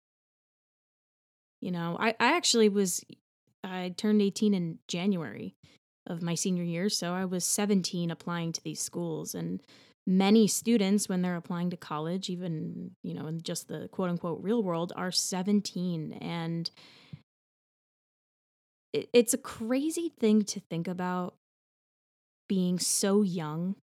you 1.61 1.71
know, 1.71 1.95
I, 1.99 2.09
I 2.19 2.35
actually 2.35 2.69
was, 2.69 3.05
I 3.63 3.93
turned 3.95 4.21
18 4.21 4.53
in 4.53 4.79
January 4.87 5.55
of 6.07 6.21
my 6.21 6.35
senior 6.35 6.63
year. 6.63 6.89
So 6.89 7.13
I 7.13 7.25
was 7.25 7.45
17 7.45 8.11
applying 8.11 8.51
to 8.53 8.63
these 8.63 8.81
schools. 8.81 9.35
And 9.35 9.61
many 10.07 10.47
students, 10.47 11.07
when 11.07 11.21
they're 11.21 11.35
applying 11.35 11.69
to 11.69 11.77
college, 11.77 12.29
even, 12.29 12.91
you 13.03 13.13
know, 13.13 13.27
in 13.27 13.41
just 13.41 13.67
the 13.67 13.87
quote 13.91 14.09
unquote 14.09 14.41
real 14.41 14.63
world, 14.63 14.91
are 14.95 15.11
17. 15.11 16.13
And 16.13 16.69
it, 18.93 19.09
it's 19.13 19.33
a 19.33 19.37
crazy 19.37 20.09
thing 20.19 20.43
to 20.45 20.59
think 20.59 20.87
about 20.87 21.35
being 22.49 22.79
so 22.79 23.21
young 23.21 23.75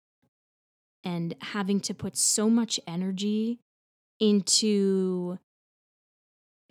and 1.04 1.36
having 1.42 1.80
to 1.80 1.94
put 1.94 2.18
so 2.18 2.50
much 2.50 2.80
energy 2.86 3.60
into 4.20 5.38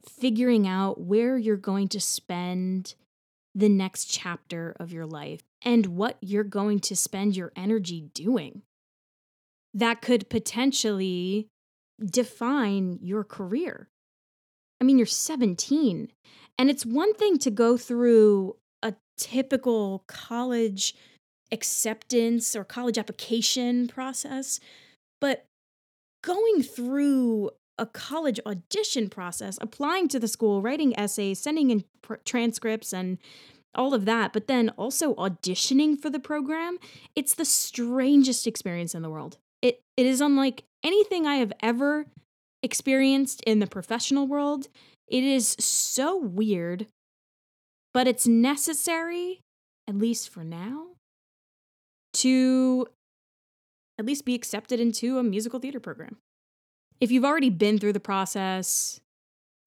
figuring 0.09 0.67
out 0.67 1.01
where 1.01 1.37
you're 1.37 1.57
going 1.57 1.89
to 1.89 2.01
spend 2.01 2.95
the 3.55 3.69
next 3.69 4.07
chapter 4.07 4.77
of 4.79 4.93
your 4.93 5.07
life 5.07 5.41
and 5.63 5.87
what 5.87 6.17
you're 6.21 6.45
going 6.45 6.79
to 6.79 6.95
spend 6.95 7.37
your 7.37 7.53
energy 7.57 8.03
doing. 8.15 8.63
That 9.73 10.03
could 10.03 10.29
potentially 10.29 11.49
define 12.05 12.99
your 13.01 13.25
career. 13.25 13.89
I 14.81 14.85
mean, 14.85 14.99
you're 14.99 15.07
17, 15.07 16.13
and 16.59 16.71
it's 16.71 16.85
one 16.85 17.15
thing 17.15 17.39
to 17.39 17.51
go 17.51 17.79
through 17.79 18.57
a 18.83 18.95
typical 19.17 20.05
college 20.07 20.95
acceptance 21.51 22.55
or 22.55 22.65
college 22.65 22.99
application 22.99 23.89
process, 23.89 24.61
but 25.21 25.47
going 26.23 26.63
through 26.63 27.51
a 27.79 27.87
college 27.87 28.41
audition 28.47 29.09
process, 29.09 29.59
applying 29.61 30.09
to 30.09 30.19
the 30.19 30.29
school, 30.29 30.63
writing 30.63 30.99
essays, 30.99 31.39
sending 31.39 31.71
in 31.71 31.85
pr- 32.03 32.15
transcripts, 32.25 32.93
and 32.93 33.19
all 33.75 33.95
of 33.95 34.05
that, 34.07 34.33
but 34.33 34.47
then 34.47 34.71
also 34.71 35.15
auditioning 35.15 36.01
for 36.01 36.11
the 36.11 36.19
program, 36.19 36.79
it's 37.15 37.35
the 37.35 37.45
strangest 37.45 38.47
experience 38.47 38.95
in 38.95 39.03
the 39.03 39.11
world. 39.11 39.39
It 39.63 39.81
it 39.97 40.07
is 40.07 40.21
unlike 40.21 40.65
anything 40.83 41.27
I 41.27 41.37
have 41.37 41.53
ever 41.63 42.07
experienced 42.63 43.43
in 43.47 43.61
the 43.61 43.67
professional 43.67 44.27
world. 44.27 44.69
It 45.07 45.23
is 45.23 45.57
so 45.61 46.17
weird, 46.17 46.87
but 47.95 48.09
it's 48.09 48.27
necessary, 48.27 49.41
at 49.87 49.97
least 49.97 50.31
for 50.31 50.43
now, 50.43 50.89
to 52.15 52.89
at 53.99 54.07
least 54.07 54.25
be 54.25 54.35
accepted 54.35 54.81
into 54.81 55.19
a 55.19 55.23
musical 55.23 55.61
theater 55.61 55.81
program 55.81 56.17
if 57.01 57.11
you've 57.11 57.25
already 57.25 57.51
been 57.51 57.79
through 57.79 57.93
the 57.93 58.01
process, 58.01 59.01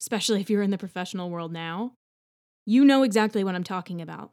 especially 0.02 0.42
if 0.42 0.50
you're 0.50 0.64
in 0.64 0.72
the 0.72 0.78
professional 0.78 1.30
world 1.30 1.52
now, 1.52 1.94
you 2.66 2.86
know 2.86 3.04
exactly 3.04 3.44
what 3.44 3.56
I'm 3.56 3.64
talking 3.64 4.02
about. 4.02 4.32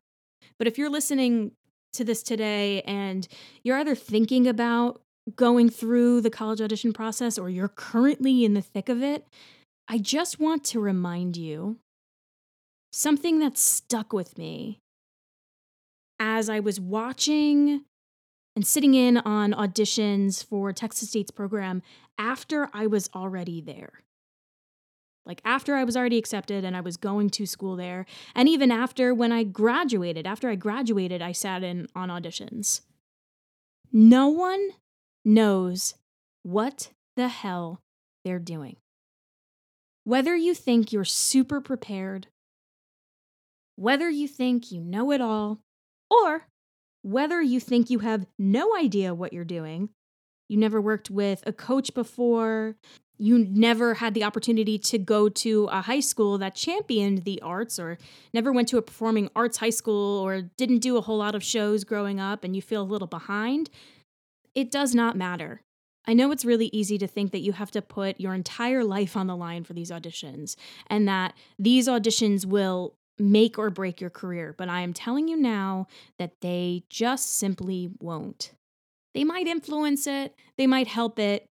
But 0.58 0.68
if 0.68 0.78
you're 0.78 0.90
listening 0.90 1.52
to 1.94 2.04
this 2.04 2.22
today 2.22 2.82
and 2.82 3.26
you're 3.62 3.78
either 3.78 3.94
thinking 3.94 4.46
about 4.46 5.00
going 5.34 5.68
through 5.68 6.20
the 6.20 6.30
college 6.30 6.60
audition 6.60 6.92
process 6.92 7.38
or 7.38 7.50
you're 7.50 7.68
currently 7.68 8.44
in 8.44 8.54
the 8.54 8.62
thick 8.62 8.88
of 8.88 9.02
it, 9.02 9.26
I 9.88 9.98
just 9.98 10.38
want 10.38 10.64
to 10.64 10.80
remind 10.80 11.36
you 11.36 11.78
something 12.92 13.40
that 13.40 13.58
stuck 13.58 14.12
with 14.12 14.38
me 14.38 14.78
as 16.18 16.48
I 16.48 16.60
was 16.60 16.80
watching 16.80 17.84
and 18.56 18.66
sitting 18.66 18.94
in 18.94 19.18
on 19.18 19.52
auditions 19.52 20.42
for 20.42 20.72
Texas 20.72 21.10
State's 21.10 21.30
program 21.30 21.82
after 22.18 22.70
I 22.72 22.86
was 22.86 23.10
already 23.14 23.60
there. 23.60 24.02
Like 25.26 25.42
after 25.44 25.74
I 25.74 25.84
was 25.84 25.96
already 25.96 26.16
accepted 26.16 26.64
and 26.64 26.74
I 26.74 26.80
was 26.80 26.96
going 26.96 27.30
to 27.30 27.46
school 27.46 27.76
there, 27.76 28.06
and 28.34 28.48
even 28.48 28.72
after 28.72 29.12
when 29.12 29.30
I 29.30 29.44
graduated, 29.44 30.26
after 30.26 30.48
I 30.48 30.54
graduated, 30.54 31.20
I 31.20 31.32
sat 31.32 31.62
in 31.62 31.86
on 31.94 32.08
auditions. 32.08 32.80
No 33.92 34.28
one 34.28 34.70
knows 35.24 35.94
what 36.42 36.90
the 37.16 37.28
hell 37.28 37.82
they're 38.24 38.38
doing. 38.38 38.76
Whether 40.04 40.34
you 40.36 40.54
think 40.54 40.92
you're 40.92 41.04
super 41.04 41.60
prepared, 41.60 42.28
whether 43.74 44.08
you 44.08 44.28
think 44.28 44.70
you 44.70 44.80
know 44.80 45.10
it 45.10 45.20
all, 45.20 45.60
or 46.08 46.46
whether 47.06 47.40
you 47.40 47.60
think 47.60 47.88
you 47.88 48.00
have 48.00 48.26
no 48.36 48.76
idea 48.76 49.14
what 49.14 49.32
you're 49.32 49.44
doing, 49.44 49.90
you 50.48 50.56
never 50.56 50.80
worked 50.80 51.08
with 51.08 51.40
a 51.46 51.52
coach 51.52 51.94
before, 51.94 52.74
you 53.16 53.38
never 53.38 53.94
had 53.94 54.12
the 54.12 54.24
opportunity 54.24 54.76
to 54.76 54.98
go 54.98 55.28
to 55.28 55.68
a 55.70 55.82
high 55.82 56.00
school 56.00 56.36
that 56.38 56.56
championed 56.56 57.24
the 57.24 57.40
arts, 57.42 57.78
or 57.78 57.96
never 58.34 58.50
went 58.52 58.66
to 58.66 58.76
a 58.76 58.82
performing 58.82 59.30
arts 59.36 59.58
high 59.58 59.70
school, 59.70 60.18
or 60.18 60.42
didn't 60.42 60.80
do 60.80 60.96
a 60.96 61.00
whole 61.00 61.18
lot 61.18 61.36
of 61.36 61.44
shows 61.44 61.84
growing 61.84 62.18
up 62.18 62.42
and 62.42 62.56
you 62.56 62.60
feel 62.60 62.82
a 62.82 62.92
little 62.92 63.06
behind, 63.06 63.70
it 64.56 64.72
does 64.72 64.92
not 64.92 65.16
matter. 65.16 65.62
I 66.08 66.12
know 66.12 66.32
it's 66.32 66.44
really 66.44 66.70
easy 66.72 66.98
to 66.98 67.06
think 67.06 67.30
that 67.30 67.40
you 67.40 67.52
have 67.52 67.70
to 67.72 67.82
put 67.82 68.20
your 68.20 68.34
entire 68.34 68.82
life 68.82 69.16
on 69.16 69.28
the 69.28 69.36
line 69.36 69.62
for 69.62 69.74
these 69.74 69.92
auditions 69.92 70.56
and 70.88 71.06
that 71.06 71.34
these 71.56 71.86
auditions 71.86 72.44
will 72.44 72.94
make 73.18 73.58
or 73.58 73.70
break 73.70 74.00
your 74.00 74.10
career, 74.10 74.54
but 74.56 74.68
I 74.68 74.80
am 74.80 74.92
telling 74.92 75.28
you 75.28 75.36
now 75.36 75.86
that 76.18 76.40
they 76.40 76.84
just 76.90 77.38
simply 77.38 77.90
won't. 78.00 78.52
They 79.14 79.24
might 79.24 79.46
influence 79.46 80.06
it, 80.06 80.34
they 80.58 80.66
might 80.66 80.88
help 80.88 81.18
it, 81.18 81.46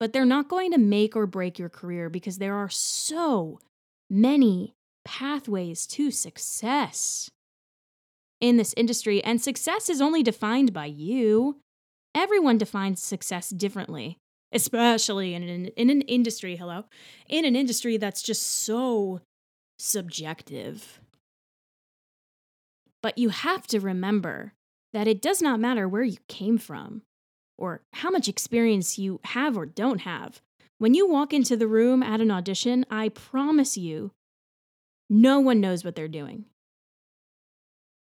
but 0.00 0.12
they're 0.12 0.24
not 0.24 0.48
going 0.48 0.72
to 0.72 0.78
make 0.78 1.14
or 1.14 1.26
break 1.26 1.58
your 1.58 1.68
career 1.68 2.08
because 2.08 2.38
there 2.38 2.54
are 2.54 2.70
so 2.70 3.60
many 4.10 4.74
pathways 5.04 5.86
to 5.88 6.10
success 6.10 7.30
in 8.40 8.56
this 8.56 8.74
industry, 8.76 9.22
and 9.22 9.40
success 9.40 9.88
is 9.88 10.00
only 10.00 10.22
defined 10.22 10.72
by 10.72 10.86
you. 10.86 11.58
Everyone 12.14 12.58
defines 12.58 13.00
success 13.00 13.50
differently, 13.50 14.18
especially 14.52 15.34
in 15.34 15.44
an, 15.44 15.66
in 15.68 15.90
an 15.90 16.00
industry, 16.02 16.56
hello, 16.56 16.84
in 17.28 17.44
an 17.44 17.54
industry 17.54 17.96
that's 17.96 18.22
just 18.22 18.42
so 18.42 19.20
subjective. 19.82 21.00
But 23.02 23.18
you 23.18 23.30
have 23.30 23.66
to 23.68 23.80
remember 23.80 24.54
that 24.92 25.08
it 25.08 25.20
does 25.20 25.42
not 25.42 25.58
matter 25.58 25.88
where 25.88 26.04
you 26.04 26.18
came 26.28 26.56
from 26.56 27.02
or 27.58 27.82
how 27.94 28.10
much 28.10 28.28
experience 28.28 28.98
you 28.98 29.20
have 29.24 29.56
or 29.56 29.66
don't 29.66 30.02
have. 30.02 30.40
When 30.78 30.94
you 30.94 31.08
walk 31.08 31.32
into 31.32 31.56
the 31.56 31.66
room 31.66 32.02
at 32.02 32.20
an 32.20 32.30
audition, 32.30 32.86
I 32.90 33.08
promise 33.08 33.76
you, 33.76 34.12
no 35.10 35.40
one 35.40 35.60
knows 35.60 35.84
what 35.84 35.94
they're 35.94 36.08
doing. 36.08 36.44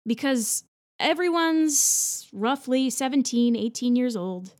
Because 0.06 0.64
everyone's 1.00 2.28
roughly 2.32 2.90
17, 2.90 3.56
18 3.56 3.96
years 3.96 4.16
old. 4.16 4.52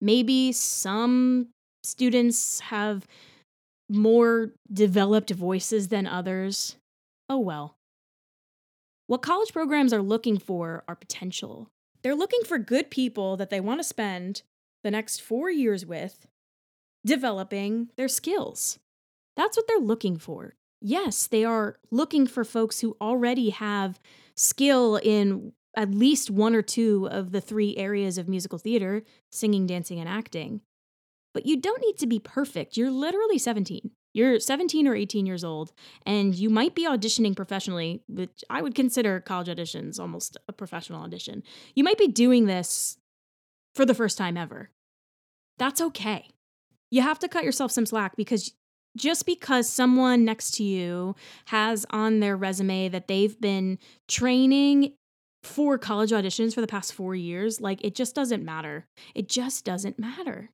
Maybe 0.00 0.52
some 0.52 1.48
students 1.82 2.60
have 2.60 3.06
more 3.88 4.52
developed 4.72 5.30
voices 5.30 5.88
than 5.88 6.06
others. 6.06 6.76
Oh 7.28 7.38
well. 7.38 7.76
What 9.06 9.22
college 9.22 9.52
programs 9.52 9.92
are 9.92 10.02
looking 10.02 10.38
for 10.38 10.84
are 10.86 10.94
potential. 10.94 11.70
They're 12.02 12.14
looking 12.14 12.42
for 12.44 12.58
good 12.58 12.90
people 12.90 13.36
that 13.38 13.50
they 13.50 13.60
want 13.60 13.80
to 13.80 13.84
spend 13.84 14.42
the 14.84 14.90
next 14.90 15.22
four 15.22 15.50
years 15.50 15.86
with 15.86 16.26
developing 17.04 17.88
their 17.96 18.08
skills. 18.08 18.78
That's 19.36 19.56
what 19.56 19.66
they're 19.66 19.78
looking 19.78 20.18
for. 20.18 20.54
Yes, 20.80 21.26
they 21.26 21.44
are 21.44 21.78
looking 21.90 22.26
for 22.26 22.44
folks 22.44 22.80
who 22.80 22.96
already 23.00 23.50
have 23.50 23.98
skill 24.36 24.96
in 25.02 25.52
at 25.76 25.94
least 25.94 26.30
one 26.30 26.54
or 26.54 26.62
two 26.62 27.08
of 27.10 27.32
the 27.32 27.40
three 27.40 27.76
areas 27.76 28.18
of 28.18 28.28
musical 28.28 28.58
theater 28.58 29.02
singing, 29.30 29.66
dancing, 29.66 29.98
and 29.98 30.08
acting. 30.08 30.60
But 31.34 31.46
you 31.46 31.60
don't 31.60 31.82
need 31.82 31.98
to 31.98 32.06
be 32.06 32.18
perfect. 32.18 32.76
You're 32.76 32.90
literally 32.90 33.38
17. 33.38 33.90
You're 34.14 34.40
17 34.40 34.88
or 34.88 34.94
18 34.96 35.26
years 35.26 35.44
old, 35.44 35.72
and 36.04 36.34
you 36.34 36.50
might 36.50 36.74
be 36.74 36.86
auditioning 36.86 37.36
professionally, 37.36 38.02
which 38.08 38.42
I 38.48 38.62
would 38.62 38.74
consider 38.74 39.20
college 39.20 39.48
auditions 39.48 40.00
almost 40.00 40.36
a 40.48 40.52
professional 40.52 41.02
audition. 41.02 41.42
You 41.74 41.84
might 41.84 41.98
be 41.98 42.08
doing 42.08 42.46
this 42.46 42.96
for 43.74 43.84
the 43.84 43.94
first 43.94 44.18
time 44.18 44.36
ever. 44.36 44.70
That's 45.58 45.80
okay. 45.80 46.30
You 46.90 47.02
have 47.02 47.18
to 47.20 47.28
cut 47.28 47.44
yourself 47.44 47.70
some 47.70 47.86
slack 47.86 48.16
because 48.16 48.54
just 48.96 49.26
because 49.26 49.68
someone 49.68 50.24
next 50.24 50.52
to 50.54 50.64
you 50.64 51.14
has 51.46 51.86
on 51.90 52.20
their 52.20 52.36
resume 52.36 52.88
that 52.88 53.08
they've 53.08 53.38
been 53.40 53.78
training 54.08 54.94
for 55.44 55.78
college 55.78 56.10
auditions 56.10 56.54
for 56.54 56.60
the 56.60 56.66
past 56.66 56.92
four 56.92 57.14
years, 57.14 57.60
like 57.60 57.84
it 57.84 57.94
just 57.94 58.14
doesn't 58.14 58.44
matter. 58.44 58.86
It 59.14 59.28
just 59.28 59.64
doesn't 59.64 59.98
matter. 59.98 60.50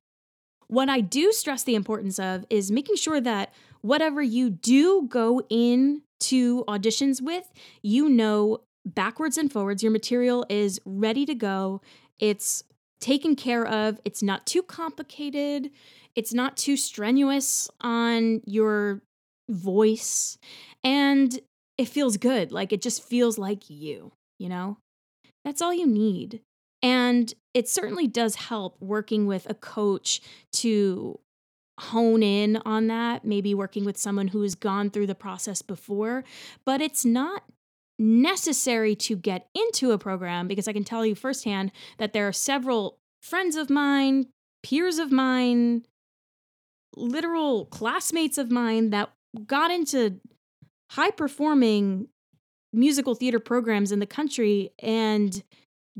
What 0.67 0.89
I 0.89 1.01
do 1.01 1.31
stress 1.31 1.63
the 1.63 1.75
importance 1.75 2.19
of 2.19 2.45
is 2.49 2.71
making 2.71 2.95
sure 2.95 3.21
that 3.21 3.53
whatever 3.81 4.21
you 4.21 4.49
do 4.49 5.07
go 5.07 5.41
in 5.49 6.01
to 6.21 6.63
auditions 6.67 7.21
with, 7.21 7.51
you 7.81 8.09
know 8.09 8.61
backwards 8.85 9.37
and 9.37 9.51
forwards, 9.51 9.83
your 9.83 9.91
material 9.91 10.45
is 10.49 10.79
ready 10.85 11.25
to 11.25 11.35
go. 11.35 11.81
It's 12.19 12.63
taken 12.99 13.35
care 13.35 13.65
of. 13.65 13.99
It's 14.05 14.23
not 14.23 14.45
too 14.45 14.63
complicated. 14.63 15.71
It's 16.15 16.33
not 16.33 16.57
too 16.57 16.77
strenuous 16.77 17.69
on 17.81 18.41
your 18.45 19.01
voice. 19.49 20.37
And 20.83 21.39
it 21.77 21.89
feels 21.89 22.17
good. 22.17 22.51
Like 22.51 22.71
it 22.71 22.81
just 22.81 23.03
feels 23.03 23.37
like 23.37 23.69
you, 23.69 24.13
you 24.39 24.49
know? 24.49 24.77
That's 25.43 25.61
all 25.61 25.73
you 25.73 25.85
need. 25.85 26.41
And 26.81 27.33
it 27.53 27.69
certainly 27.69 28.07
does 28.07 28.35
help 28.35 28.77
working 28.79 29.27
with 29.27 29.49
a 29.49 29.53
coach 29.53 30.21
to 30.53 31.19
hone 31.79 32.23
in 32.23 32.57
on 32.65 32.87
that, 32.87 33.25
maybe 33.25 33.53
working 33.53 33.85
with 33.85 33.97
someone 33.97 34.29
who 34.29 34.41
has 34.41 34.55
gone 34.55 34.89
through 34.89 35.07
the 35.07 35.15
process 35.15 35.61
before, 35.61 36.23
but 36.65 36.81
it's 36.81 37.03
not 37.03 37.43
necessary 37.97 38.95
to 38.95 39.15
get 39.15 39.47
into 39.53 39.91
a 39.91 39.97
program 39.97 40.47
because 40.47 40.67
I 40.67 40.73
can 40.73 40.83
tell 40.83 41.05
you 41.05 41.15
firsthand 41.15 41.71
that 41.97 42.13
there 42.13 42.27
are 42.27 42.33
several 42.33 42.99
friends 43.21 43.55
of 43.55 43.69
mine, 43.69 44.27
peers 44.63 44.99
of 44.99 45.11
mine, 45.11 45.83
literal 46.95 47.65
classmates 47.65 48.37
of 48.37 48.51
mine 48.51 48.89
that 48.91 49.11
got 49.45 49.71
into 49.71 50.19
high 50.91 51.11
performing 51.11 52.07
musical 52.71 53.15
theater 53.15 53.39
programs 53.39 53.91
in 53.91 53.99
the 53.99 54.05
country 54.05 54.71
and 54.79 55.43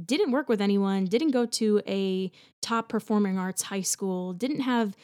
didn't 0.03 0.31
work 0.31 0.49
with 0.49 0.61
anyone, 0.61 1.05
didn't 1.05 1.31
go 1.31 1.45
to 1.45 1.81
a 1.87 2.31
top 2.61 2.89
performing 2.89 3.37
arts 3.37 3.63
high 3.63 3.81
school, 3.81 4.33
didn't 4.33 4.61
have 4.61 4.95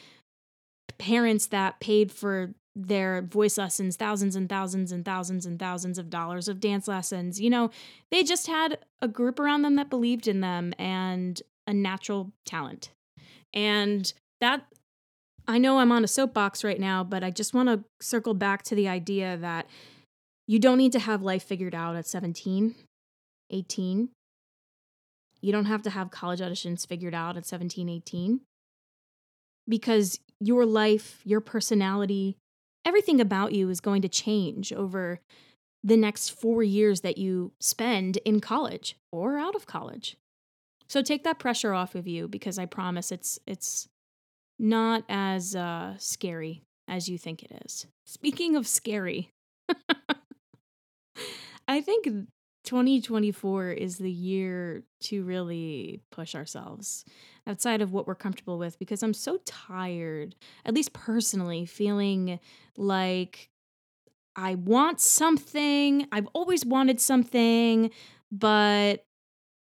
parents 0.98 1.46
that 1.46 1.80
paid 1.80 2.12
for 2.12 2.54
their 2.74 3.22
voice 3.22 3.58
lessons, 3.58 3.96
thousands 3.96 4.34
and 4.34 4.48
thousands 4.48 4.92
and 4.92 5.04
thousands 5.04 5.44
and 5.44 5.58
thousands 5.58 5.98
of 5.98 6.08
dollars 6.10 6.48
of 6.48 6.60
dance 6.60 6.88
lessons. 6.88 7.40
You 7.40 7.50
know, 7.50 7.70
they 8.10 8.22
just 8.22 8.46
had 8.46 8.78
a 9.00 9.08
group 9.08 9.38
around 9.38 9.62
them 9.62 9.76
that 9.76 9.90
believed 9.90 10.26
in 10.26 10.40
them 10.40 10.72
and 10.78 11.40
a 11.66 11.74
natural 11.74 12.32
talent. 12.46 12.90
And 13.52 14.12
that 14.40 14.66
I 15.46 15.58
know 15.58 15.78
I'm 15.78 15.92
on 15.92 16.04
a 16.04 16.08
soapbox 16.08 16.64
right 16.64 16.80
now, 16.80 17.04
but 17.04 17.22
I 17.22 17.30
just 17.30 17.52
want 17.52 17.68
to 17.68 17.84
circle 18.00 18.34
back 18.34 18.62
to 18.64 18.74
the 18.74 18.88
idea 18.88 19.36
that 19.38 19.66
you 20.46 20.58
don't 20.58 20.78
need 20.78 20.92
to 20.92 20.98
have 20.98 21.22
life 21.22 21.42
figured 21.42 21.74
out 21.74 21.96
at 21.96 22.06
17, 22.06 22.74
18. 23.50 24.08
You 25.42 25.52
don't 25.52 25.66
have 25.66 25.82
to 25.82 25.90
have 25.90 26.10
college 26.10 26.40
auditions 26.40 26.86
figured 26.86 27.14
out 27.14 27.36
at 27.36 27.44
17, 27.44 27.88
18. 27.88 28.40
Because 29.68 30.18
your 30.40 30.64
life, 30.64 31.20
your 31.24 31.40
personality, 31.40 32.36
everything 32.84 33.20
about 33.20 33.52
you 33.52 33.68
is 33.68 33.80
going 33.80 34.02
to 34.02 34.08
change 34.08 34.72
over 34.72 35.20
the 35.84 35.96
next 35.96 36.30
four 36.30 36.62
years 36.62 37.00
that 37.00 37.18
you 37.18 37.52
spend 37.60 38.16
in 38.18 38.40
college 38.40 38.96
or 39.10 39.36
out 39.36 39.54
of 39.54 39.66
college. 39.66 40.16
So 40.88 41.02
take 41.02 41.24
that 41.24 41.38
pressure 41.38 41.72
off 41.74 41.94
of 41.94 42.06
you 42.06 42.28
because 42.28 42.58
I 42.58 42.66
promise 42.66 43.10
it's 43.10 43.38
it's 43.46 43.88
not 44.58 45.04
as 45.08 45.56
uh, 45.56 45.94
scary 45.98 46.62
as 46.86 47.08
you 47.08 47.18
think 47.18 47.42
it 47.42 47.62
is. 47.64 47.86
Speaking 48.06 48.56
of 48.56 48.68
scary, 48.68 49.30
I 51.66 51.80
think 51.80 52.08
2024 52.64 53.72
is 53.72 53.98
the 53.98 54.10
year 54.10 54.82
to 55.00 55.24
really 55.24 56.00
push 56.10 56.34
ourselves 56.34 57.04
outside 57.46 57.82
of 57.82 57.92
what 57.92 58.06
we're 58.06 58.14
comfortable 58.14 58.58
with 58.58 58.78
because 58.78 59.02
I'm 59.02 59.14
so 59.14 59.38
tired, 59.44 60.36
at 60.64 60.74
least 60.74 60.92
personally, 60.92 61.66
feeling 61.66 62.38
like 62.76 63.50
I 64.36 64.54
want 64.54 65.00
something. 65.00 66.06
I've 66.12 66.28
always 66.32 66.64
wanted 66.64 67.00
something, 67.00 67.90
but 68.30 69.04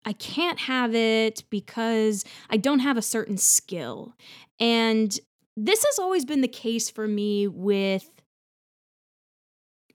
I 0.06 0.14
can't 0.14 0.60
have 0.60 0.94
it 0.96 1.44
because 1.50 2.26
I 2.50 2.58
don't 2.58 2.80
have 2.80 2.98
a 2.98 3.02
certain 3.02 3.38
skill. 3.38 4.16
And 4.60 5.18
this 5.56 5.84
has 5.84 6.00
always 6.00 6.26
been 6.26 6.42
the 6.42 6.48
case 6.48 6.90
for 6.90 7.08
me 7.08 7.48
with 7.48 8.21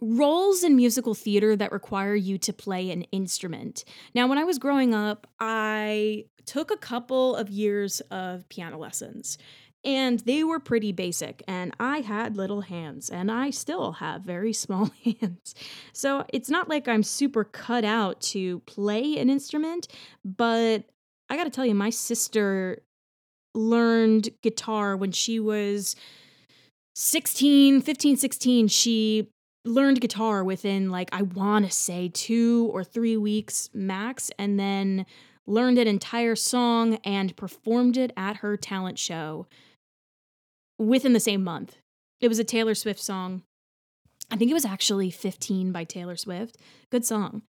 roles 0.01 0.63
in 0.63 0.77
musical 0.77 1.15
theater 1.15 1.57
that 1.57 1.73
require 1.73 2.15
you 2.15 2.39
to 2.39 2.53
play 2.53 2.91
an 2.91 3.03
instrument. 3.13 3.85
Now, 4.15 4.27
when 4.27 4.39
I 4.39 4.45
was 4.45 4.59
growing 4.59 4.95
up, 4.95 5.27
I 5.41 6.25
took 6.47 6.71
a 6.71 6.77
couple 6.77 7.37
of 7.37 7.51
years 7.51 8.01
of 8.11 8.49
piano 8.49 8.79
lessons 8.79 9.39
and 9.87 10.19
they 10.21 10.43
were 10.43 10.59
pretty 10.59 10.93
basic 10.93 11.43
and 11.47 11.73
i 11.79 11.99
had 12.01 12.37
little 12.37 12.63
hands 12.63 13.09
and 13.09 13.31
i 13.31 13.51
still 13.51 13.93
have 13.93 14.23
very 14.23 14.53
small 14.65 14.91
hands 15.05 15.55
so 15.93 16.25
it's 16.33 16.51
not 16.51 16.69
like 16.69 16.89
i'm 16.89 17.03
super 17.03 17.45
cut 17.45 17.85
out 17.85 18.21
to 18.21 18.59
play 18.61 19.19
an 19.19 19.31
instrument 19.31 19.89
but 20.25 20.85
i 21.31 21.37
gotta 21.37 21.51
tell 21.51 21.65
you 21.67 21.75
my 21.75 21.91
sister 21.91 22.83
learned 23.55 24.29
guitar 24.43 24.97
when 24.97 25.13
she 25.13 25.41
was 25.41 25.97
16 26.95 27.81
15 27.81 28.17
16 28.17 28.69
she 28.69 29.29
learned 29.67 30.01
guitar 30.01 30.45
within 30.45 30.91
like 30.91 31.09
i 31.13 31.23
want 31.23 31.65
to 31.65 31.71
say 31.71 32.09
2 32.09 32.71
or 32.73 32.85
3 32.85 33.17
weeks 33.17 33.69
max 33.75 34.31
and 34.39 34.59
then 34.59 35.05
learned 35.47 35.79
an 35.79 35.87
entire 35.87 36.35
song 36.35 36.97
and 37.05 37.37
performed 37.37 37.97
it 37.97 38.13
at 38.17 38.37
her 38.39 38.57
talent 38.57 38.99
show 38.99 39.47
within 40.79 41.13
the 41.13 41.21
same 41.21 41.43
month. 41.43 41.77
It 42.21 42.29
was 42.29 42.39
a 42.39 42.45
Taylor 42.45 42.75
Swift 42.75 43.01
song. 43.01 43.43
I 44.31 44.37
think 44.37 44.51
it 44.51 44.55
was 44.55 44.65
actually 44.65 45.11
15 45.11 45.73
by 45.73 45.85
Taylor 45.85 46.17
Swift. 46.17 46.57
Good 46.91 47.05
song. 47.05 47.43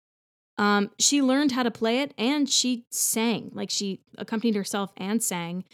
Um, 0.59 0.91
she 0.99 1.23
learned 1.23 1.53
how 1.53 1.63
to 1.63 1.71
play 1.71 2.01
it 2.01 2.13
and 2.19 2.49
she 2.49 2.85
sang. 2.91 3.51
Like 3.53 3.71
she 3.71 4.01
accompanied 4.19 4.57
herself 4.57 4.93
and 4.97 5.23
sang 5.23 5.65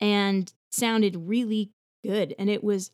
and 0.00 0.52
sounded 0.70 1.16
really 1.16 1.72
good. 2.04 2.34
And 2.38 2.48
it 2.48 2.62
was 2.64 2.90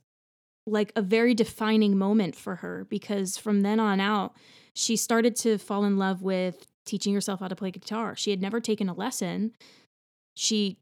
like 0.66 0.92
a 0.94 1.02
very 1.02 1.34
defining 1.34 1.98
moment 1.98 2.36
for 2.36 2.56
her 2.56 2.86
because 2.88 3.36
from 3.36 3.62
then 3.62 3.80
on 3.80 4.00
out, 4.00 4.34
she 4.74 4.96
started 4.96 5.36
to 5.36 5.58
fall 5.58 5.84
in 5.84 5.98
love 5.98 6.22
with 6.22 6.66
teaching 6.84 7.14
herself 7.14 7.40
how 7.40 7.48
to 7.48 7.56
play 7.56 7.70
guitar. 7.70 8.16
She 8.16 8.30
had 8.30 8.40
never 8.40 8.60
taken 8.60 8.88
a 8.88 8.94
lesson. 8.94 9.52
She 10.34 10.78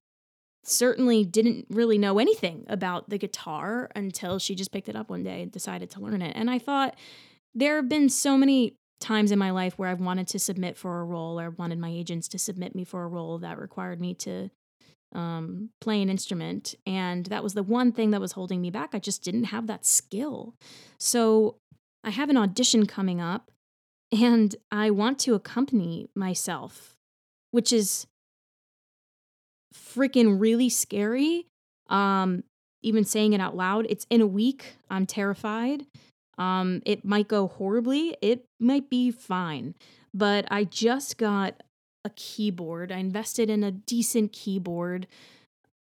certainly 0.64 1.24
didn't 1.24 1.66
really 1.70 1.98
know 1.98 2.18
anything 2.18 2.64
about 2.68 3.08
the 3.08 3.18
guitar 3.18 3.90
until 3.96 4.38
she 4.38 4.54
just 4.54 4.72
picked 4.72 4.88
it 4.88 4.96
up 4.96 5.10
one 5.10 5.22
day 5.22 5.42
and 5.42 5.50
decided 5.50 5.90
to 5.90 6.00
learn 6.00 6.22
it. 6.22 6.36
And 6.36 6.50
I 6.50 6.58
thought 6.58 6.96
there 7.54 7.76
have 7.76 7.88
been 7.88 8.08
so 8.08 8.36
many 8.36 8.76
times 9.00 9.32
in 9.32 9.38
my 9.38 9.50
life 9.50 9.78
where 9.78 9.88
I've 9.88 10.00
wanted 10.00 10.28
to 10.28 10.38
submit 10.38 10.76
for 10.76 11.00
a 11.00 11.04
role 11.04 11.40
or 11.40 11.50
wanted 11.50 11.78
my 11.78 11.88
agents 11.88 12.28
to 12.28 12.38
submit 12.38 12.74
me 12.74 12.84
for 12.84 13.02
a 13.02 13.08
role 13.08 13.38
that 13.38 13.58
required 13.58 14.00
me 14.00 14.14
to 14.14 14.50
um, 15.14 15.70
play 15.80 16.00
an 16.02 16.08
instrument. 16.08 16.74
And 16.86 17.26
that 17.26 17.42
was 17.42 17.54
the 17.54 17.62
one 17.62 17.92
thing 17.92 18.10
that 18.10 18.20
was 18.20 18.32
holding 18.32 18.60
me 18.60 18.70
back. 18.70 18.90
I 18.92 18.98
just 18.98 19.22
didn't 19.22 19.44
have 19.44 19.66
that 19.66 19.84
skill. 19.84 20.54
So 20.98 21.56
I 22.04 22.10
have 22.10 22.30
an 22.30 22.36
audition 22.36 22.86
coming 22.86 23.20
up 23.20 23.50
and 24.12 24.54
I 24.70 24.90
want 24.90 25.18
to 25.20 25.34
accompany 25.34 26.08
myself, 26.14 26.94
which 27.50 27.72
is 27.72 28.06
freaking 29.74 30.40
really 30.40 30.68
scary. 30.68 31.46
Um, 31.88 32.44
even 32.82 33.04
saying 33.04 33.32
it 33.32 33.40
out 33.40 33.56
loud, 33.56 33.86
it's 33.88 34.06
in 34.10 34.20
a 34.20 34.26
week. 34.26 34.76
I'm 34.88 35.06
terrified. 35.06 35.86
Um, 36.38 36.80
it 36.86 37.04
might 37.04 37.28
go 37.28 37.48
horribly. 37.48 38.16
It 38.22 38.46
might 38.58 38.88
be 38.88 39.10
fine. 39.10 39.74
but 40.12 40.46
I 40.50 40.64
just 40.64 41.18
got 41.18 41.62
a 42.04 42.10
keyboard. 42.10 42.92
I 42.92 42.98
invested 42.98 43.50
in 43.50 43.62
a 43.62 43.70
decent 43.70 44.32
keyboard 44.32 45.06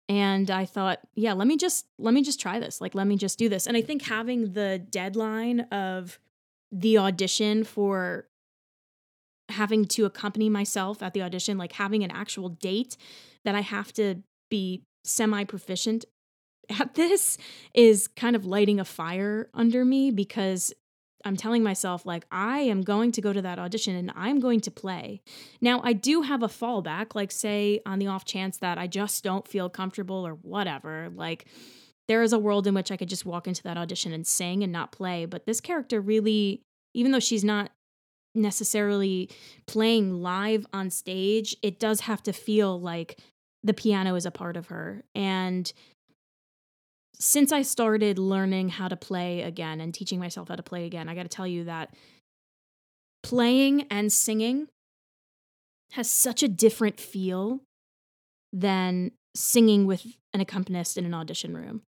and 0.08 0.50
I 0.50 0.64
thought, 0.64 1.00
yeah, 1.14 1.32
let 1.32 1.46
me 1.46 1.56
just 1.56 1.86
let 1.98 2.12
me 2.12 2.22
just 2.22 2.40
try 2.40 2.58
this. 2.58 2.80
Like 2.80 2.94
let 2.94 3.06
me 3.06 3.16
just 3.16 3.38
do 3.38 3.48
this. 3.48 3.66
And 3.66 3.76
I 3.76 3.82
think 3.82 4.02
having 4.02 4.52
the 4.52 4.78
deadline 4.78 5.60
of 5.72 6.18
the 6.72 6.98
audition 6.98 7.64
for 7.64 8.26
having 9.48 9.84
to 9.84 10.04
accompany 10.04 10.48
myself 10.48 11.02
at 11.02 11.14
the 11.14 11.22
audition, 11.22 11.58
like 11.58 11.72
having 11.72 12.04
an 12.04 12.10
actual 12.10 12.48
date 12.48 12.96
that 13.44 13.54
I 13.54 13.60
have 13.60 13.92
to 13.94 14.16
be 14.50 14.82
semi 15.04 15.44
proficient 15.44 16.04
at 16.78 16.94
this 16.94 17.38
is 17.74 18.08
kind 18.08 18.36
of 18.36 18.44
lighting 18.44 18.80
a 18.80 18.84
fire 18.84 19.48
under 19.54 19.84
me 19.84 20.10
because 20.10 20.72
I'm 21.24 21.36
telling 21.36 21.62
myself, 21.62 22.06
like, 22.06 22.24
I 22.30 22.60
am 22.60 22.82
going 22.82 23.12
to 23.12 23.20
go 23.20 23.32
to 23.32 23.42
that 23.42 23.58
audition 23.58 23.96
and 23.96 24.12
I'm 24.14 24.40
going 24.40 24.60
to 24.60 24.70
play. 24.70 25.20
Now, 25.60 25.80
I 25.84 25.92
do 25.92 26.22
have 26.22 26.42
a 26.42 26.48
fallback, 26.48 27.14
like, 27.14 27.30
say, 27.30 27.80
on 27.84 27.98
the 27.98 28.06
off 28.06 28.24
chance 28.24 28.58
that 28.58 28.78
I 28.78 28.86
just 28.86 29.22
don't 29.22 29.46
feel 29.46 29.68
comfortable 29.68 30.26
or 30.26 30.34
whatever. 30.34 31.10
Like, 31.14 31.46
there 32.08 32.22
is 32.22 32.32
a 32.32 32.38
world 32.38 32.66
in 32.66 32.74
which 32.74 32.90
I 32.90 32.96
could 32.96 33.08
just 33.08 33.26
walk 33.26 33.46
into 33.46 33.62
that 33.64 33.76
audition 33.76 34.12
and 34.12 34.26
sing 34.26 34.62
and 34.62 34.72
not 34.72 34.92
play. 34.92 35.26
But 35.26 35.46
this 35.46 35.60
character 35.60 36.00
really, 36.00 36.62
even 36.94 37.12
though 37.12 37.20
she's 37.20 37.44
not 37.44 37.70
necessarily 38.34 39.30
playing 39.66 40.22
live 40.22 40.66
on 40.72 40.90
stage, 40.90 41.56
it 41.62 41.78
does 41.78 42.00
have 42.00 42.22
to 42.24 42.32
feel 42.32 42.80
like 42.80 43.20
the 43.62 43.74
piano 43.74 44.14
is 44.14 44.26
a 44.26 44.30
part 44.30 44.56
of 44.56 44.68
her. 44.68 45.04
And 45.14 45.72
since 47.20 47.52
I 47.52 47.62
started 47.62 48.18
learning 48.18 48.70
how 48.70 48.88
to 48.88 48.96
play 48.96 49.42
again 49.42 49.80
and 49.80 49.92
teaching 49.92 50.18
myself 50.18 50.48
how 50.48 50.56
to 50.56 50.62
play 50.62 50.86
again, 50.86 51.08
I 51.08 51.14
got 51.14 51.24
to 51.24 51.28
tell 51.28 51.46
you 51.46 51.64
that 51.64 51.94
playing 53.22 53.82
and 53.90 54.10
singing 54.10 54.68
has 55.92 56.08
such 56.08 56.42
a 56.42 56.48
different 56.48 56.98
feel 56.98 57.60
than 58.52 59.12
singing 59.34 59.86
with 59.86 60.06
an 60.32 60.40
accompanist 60.40 60.96
in 60.96 61.04
an 61.04 61.12
audition 61.12 61.54
room. 61.54 61.82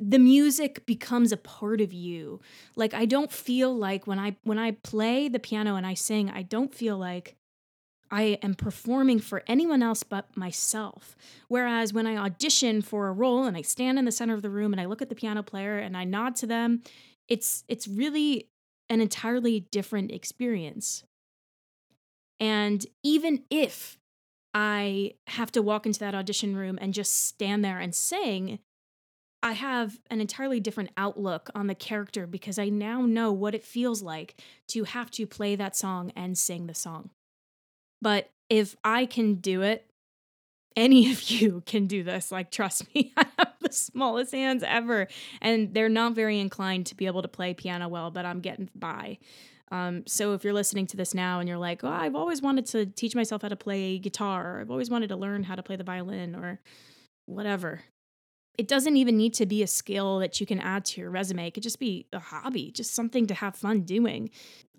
The 0.00 0.18
music 0.18 0.86
becomes 0.86 1.32
a 1.32 1.36
part 1.36 1.82
of 1.82 1.92
you. 1.92 2.40
Like 2.76 2.94
I 2.94 3.04
don't 3.04 3.30
feel 3.30 3.76
like 3.76 4.06
when 4.06 4.18
I 4.18 4.36
when 4.42 4.58
I 4.58 4.72
play 4.72 5.28
the 5.28 5.38
piano 5.38 5.76
and 5.76 5.86
I 5.86 5.94
sing, 5.94 6.30
I 6.30 6.42
don't 6.42 6.74
feel 6.74 6.96
like 6.96 7.36
I 8.10 8.38
am 8.42 8.54
performing 8.54 9.18
for 9.18 9.42
anyone 9.46 9.82
else 9.82 10.02
but 10.02 10.36
myself. 10.36 11.16
Whereas 11.48 11.92
when 11.92 12.06
I 12.06 12.16
audition 12.16 12.82
for 12.82 13.08
a 13.08 13.12
role 13.12 13.44
and 13.44 13.56
I 13.56 13.62
stand 13.62 13.98
in 13.98 14.04
the 14.04 14.12
center 14.12 14.34
of 14.34 14.42
the 14.42 14.50
room 14.50 14.72
and 14.72 14.80
I 14.80 14.86
look 14.86 15.02
at 15.02 15.08
the 15.08 15.14
piano 15.14 15.42
player 15.42 15.78
and 15.78 15.96
I 15.96 16.04
nod 16.04 16.36
to 16.36 16.46
them, 16.46 16.82
it's 17.28 17.64
it's 17.68 17.88
really 17.88 18.48
an 18.88 19.00
entirely 19.00 19.60
different 19.60 20.12
experience. 20.12 21.04
And 22.38 22.84
even 23.02 23.44
if 23.50 23.98
I 24.54 25.14
have 25.26 25.52
to 25.52 25.62
walk 25.62 25.86
into 25.86 26.00
that 26.00 26.14
audition 26.14 26.56
room 26.56 26.78
and 26.80 26.94
just 26.94 27.26
stand 27.26 27.64
there 27.64 27.78
and 27.78 27.94
sing, 27.94 28.58
I 29.42 29.52
have 29.52 30.00
an 30.10 30.20
entirely 30.20 30.60
different 30.60 30.90
outlook 30.96 31.50
on 31.54 31.66
the 31.66 31.74
character 31.74 32.26
because 32.26 32.58
I 32.58 32.68
now 32.68 33.02
know 33.02 33.32
what 33.32 33.54
it 33.54 33.64
feels 33.64 34.02
like 34.02 34.40
to 34.68 34.84
have 34.84 35.10
to 35.12 35.26
play 35.26 35.56
that 35.56 35.76
song 35.76 36.12
and 36.16 36.36
sing 36.36 36.66
the 36.66 36.74
song. 36.74 37.10
But 38.02 38.30
if 38.48 38.76
I 38.84 39.06
can 39.06 39.36
do 39.36 39.62
it, 39.62 39.86
any 40.76 41.10
of 41.10 41.22
you 41.30 41.62
can 41.66 41.86
do 41.86 42.02
this. 42.02 42.30
Like, 42.30 42.50
trust 42.50 42.94
me, 42.94 43.12
I 43.16 43.26
have 43.38 43.54
the 43.60 43.72
smallest 43.72 44.32
hands 44.32 44.62
ever. 44.66 45.08
And 45.40 45.74
they're 45.74 45.88
not 45.88 46.14
very 46.14 46.38
inclined 46.38 46.86
to 46.86 46.94
be 46.94 47.06
able 47.06 47.22
to 47.22 47.28
play 47.28 47.54
piano 47.54 47.88
well, 47.88 48.10
but 48.10 48.24
I'm 48.24 48.40
getting 48.40 48.70
by. 48.74 49.18
Um, 49.72 50.04
so 50.06 50.32
if 50.34 50.44
you're 50.44 50.52
listening 50.52 50.86
to 50.88 50.96
this 50.96 51.12
now 51.12 51.40
and 51.40 51.48
you're 51.48 51.58
like, 51.58 51.82
oh, 51.82 51.88
I've 51.88 52.14
always 52.14 52.40
wanted 52.40 52.66
to 52.66 52.86
teach 52.86 53.16
myself 53.16 53.42
how 53.42 53.48
to 53.48 53.56
play 53.56 53.98
guitar, 53.98 54.56
or 54.56 54.60
I've 54.60 54.70
always 54.70 54.90
wanted 54.90 55.08
to 55.08 55.16
learn 55.16 55.42
how 55.42 55.56
to 55.56 55.62
play 55.62 55.76
the 55.76 55.82
violin, 55.82 56.36
or 56.36 56.60
whatever. 57.26 57.80
It 58.56 58.68
doesn't 58.68 58.96
even 58.96 59.16
need 59.16 59.34
to 59.34 59.46
be 59.46 59.62
a 59.62 59.66
skill 59.66 60.20
that 60.20 60.40
you 60.40 60.46
can 60.46 60.60
add 60.60 60.84
to 60.86 61.00
your 61.00 61.10
resume. 61.10 61.48
It 61.48 61.54
could 61.54 61.64
just 61.64 61.80
be 61.80 62.06
a 62.12 62.20
hobby, 62.20 62.70
just 62.70 62.94
something 62.94 63.26
to 63.26 63.34
have 63.34 63.56
fun 63.56 63.80
doing. 63.80 64.30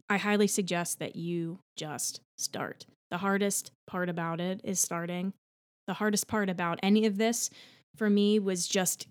I 0.09 0.17
highly 0.17 0.47
suggest 0.47 0.99
that 0.99 1.17
you 1.17 1.59
just 1.75 2.21
start. 2.37 2.85
The 3.11 3.17
hardest 3.17 3.71
part 3.87 4.09
about 4.09 4.39
it 4.39 4.61
is 4.63 4.79
starting. 4.79 5.33
The 5.87 5.93
hardest 5.93 6.27
part 6.27 6.49
about 6.49 6.79
any 6.83 7.05
of 7.05 7.17
this 7.17 7.49
for 7.95 8.09
me 8.09 8.39
was 8.39 8.67
just 8.67 9.07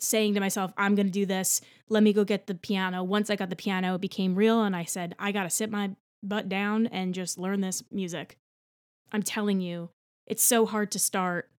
saying 0.00 0.34
to 0.34 0.40
myself, 0.40 0.72
I'm 0.76 0.94
going 0.94 1.06
to 1.06 1.12
do 1.12 1.26
this. 1.26 1.60
Let 1.88 2.02
me 2.02 2.12
go 2.12 2.24
get 2.24 2.46
the 2.46 2.54
piano. 2.54 3.02
Once 3.02 3.30
I 3.30 3.36
got 3.36 3.50
the 3.50 3.56
piano, 3.56 3.96
it 3.96 4.00
became 4.00 4.34
real. 4.34 4.62
And 4.62 4.74
I 4.74 4.84
said, 4.84 5.14
I 5.18 5.32
got 5.32 5.42
to 5.42 5.50
sit 5.50 5.70
my 5.70 5.90
butt 6.22 6.48
down 6.48 6.86
and 6.86 7.14
just 7.14 7.38
learn 7.38 7.60
this 7.60 7.82
music. 7.90 8.36
I'm 9.12 9.22
telling 9.22 9.60
you, 9.60 9.90
it's 10.26 10.42
so 10.42 10.66
hard 10.66 10.90
to 10.92 10.98
start. 10.98 11.50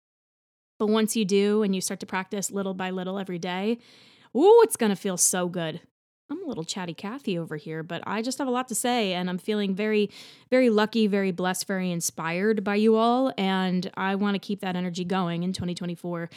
But 0.79 0.87
once 0.87 1.15
you 1.15 1.25
do 1.25 1.63
and 1.63 1.75
you 1.75 1.81
start 1.81 1.99
to 1.99 2.05
practice 2.05 2.51
little 2.51 2.73
by 2.73 2.89
little 2.89 3.19
every 3.19 3.39
day, 3.39 3.79
ooh, 4.35 4.61
it's 4.63 4.77
going 4.77 4.91
to 4.91 4.95
feel 4.95 5.17
so 5.17 5.47
good. 5.49 5.81
I'm 6.31 6.43
a 6.43 6.47
little 6.47 6.63
chatty 6.63 6.93
Cathy 6.93 7.39
over 7.39 7.55
here, 7.55 7.81
but 7.81 8.03
I 8.05 8.21
just 8.21 8.37
have 8.37 8.47
a 8.47 8.51
lot 8.51 8.67
to 8.67 8.75
say, 8.75 9.13
and 9.13 9.29
I'm 9.29 9.39
feeling 9.39 9.73
very, 9.73 10.11
very 10.51 10.69
lucky, 10.69 11.07
very 11.07 11.31
blessed, 11.31 11.65
very 11.65 11.91
inspired 11.91 12.63
by 12.63 12.75
you 12.75 12.95
all. 12.95 13.33
And 13.37 13.89
I 13.95 14.13
want 14.13 14.35
to 14.35 14.39
keep 14.39 14.59
that 14.61 14.75
energy 14.75 15.03
going 15.03 15.41
in 15.41 15.53
2024. 15.53 16.29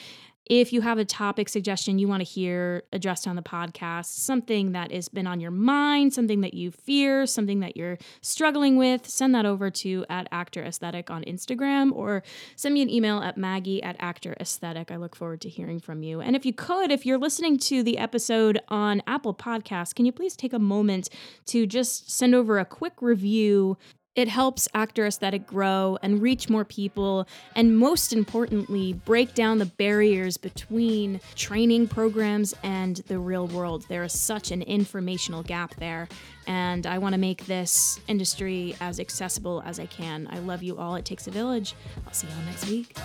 If 0.46 0.72
you 0.72 0.80
have 0.80 0.98
a 0.98 1.04
topic 1.04 1.48
suggestion 1.48 1.98
you 1.98 2.08
want 2.08 2.20
to 2.20 2.28
hear 2.28 2.82
addressed 2.92 3.28
on 3.28 3.36
the 3.36 3.42
podcast, 3.42 4.06
something 4.06 4.72
that 4.72 4.90
has 4.90 5.08
been 5.08 5.26
on 5.26 5.40
your 5.40 5.50
mind, 5.50 6.12
something 6.12 6.40
that 6.40 6.54
you 6.54 6.70
fear, 6.70 7.26
something 7.26 7.60
that 7.60 7.76
you're 7.76 7.98
struggling 8.22 8.76
with, 8.76 9.08
send 9.08 9.34
that 9.34 9.46
over 9.46 9.70
to 9.70 10.04
at 10.10 10.28
Actor 10.32 10.64
Aesthetic 10.64 11.10
on 11.10 11.22
Instagram 11.24 11.92
or 11.92 12.22
send 12.56 12.74
me 12.74 12.82
an 12.82 12.90
email 12.90 13.20
at 13.20 13.36
Maggie 13.36 13.82
at 13.82 13.96
Actor 14.00 14.34
Aesthetic. 14.40 14.90
I 14.90 14.96
look 14.96 15.14
forward 15.14 15.40
to 15.42 15.48
hearing 15.48 15.78
from 15.78 16.02
you. 16.02 16.20
And 16.20 16.34
if 16.34 16.44
you 16.44 16.52
could, 16.52 16.90
if 16.90 17.06
you're 17.06 17.18
listening 17.18 17.58
to 17.60 17.82
the 17.82 17.98
episode 17.98 18.60
on 18.68 19.02
Apple 19.06 19.34
Podcasts, 19.34 19.94
can 19.94 20.06
you 20.06 20.12
please 20.12 20.36
take 20.36 20.52
a 20.52 20.58
moment 20.58 21.08
to 21.46 21.66
just 21.66 22.10
send 22.10 22.34
over 22.34 22.58
a 22.58 22.64
quick 22.64 23.00
review 23.00 23.78
it 24.14 24.28
helps 24.28 24.68
Actor 24.74 25.06
Aesthetic 25.06 25.46
grow 25.46 25.98
and 26.02 26.20
reach 26.20 26.50
more 26.50 26.64
people, 26.64 27.26
and 27.56 27.76
most 27.76 28.12
importantly, 28.12 28.92
break 28.92 29.34
down 29.34 29.58
the 29.58 29.66
barriers 29.66 30.36
between 30.36 31.20
training 31.34 31.88
programs 31.88 32.54
and 32.62 32.96
the 33.08 33.18
real 33.18 33.46
world. 33.46 33.86
There 33.88 34.02
is 34.02 34.18
such 34.18 34.50
an 34.50 34.62
informational 34.62 35.42
gap 35.42 35.74
there, 35.76 36.08
and 36.46 36.86
I 36.86 36.98
want 36.98 37.14
to 37.14 37.18
make 37.18 37.46
this 37.46 38.00
industry 38.06 38.76
as 38.80 39.00
accessible 39.00 39.62
as 39.64 39.80
I 39.80 39.86
can. 39.86 40.28
I 40.30 40.40
love 40.40 40.62
you 40.62 40.76
all. 40.78 40.94
It 40.96 41.04
takes 41.04 41.26
a 41.26 41.30
village. 41.30 41.74
I'll 42.06 42.12
see 42.12 42.26
y'all 42.26 42.44
next 42.44 42.68
week. 42.68 42.96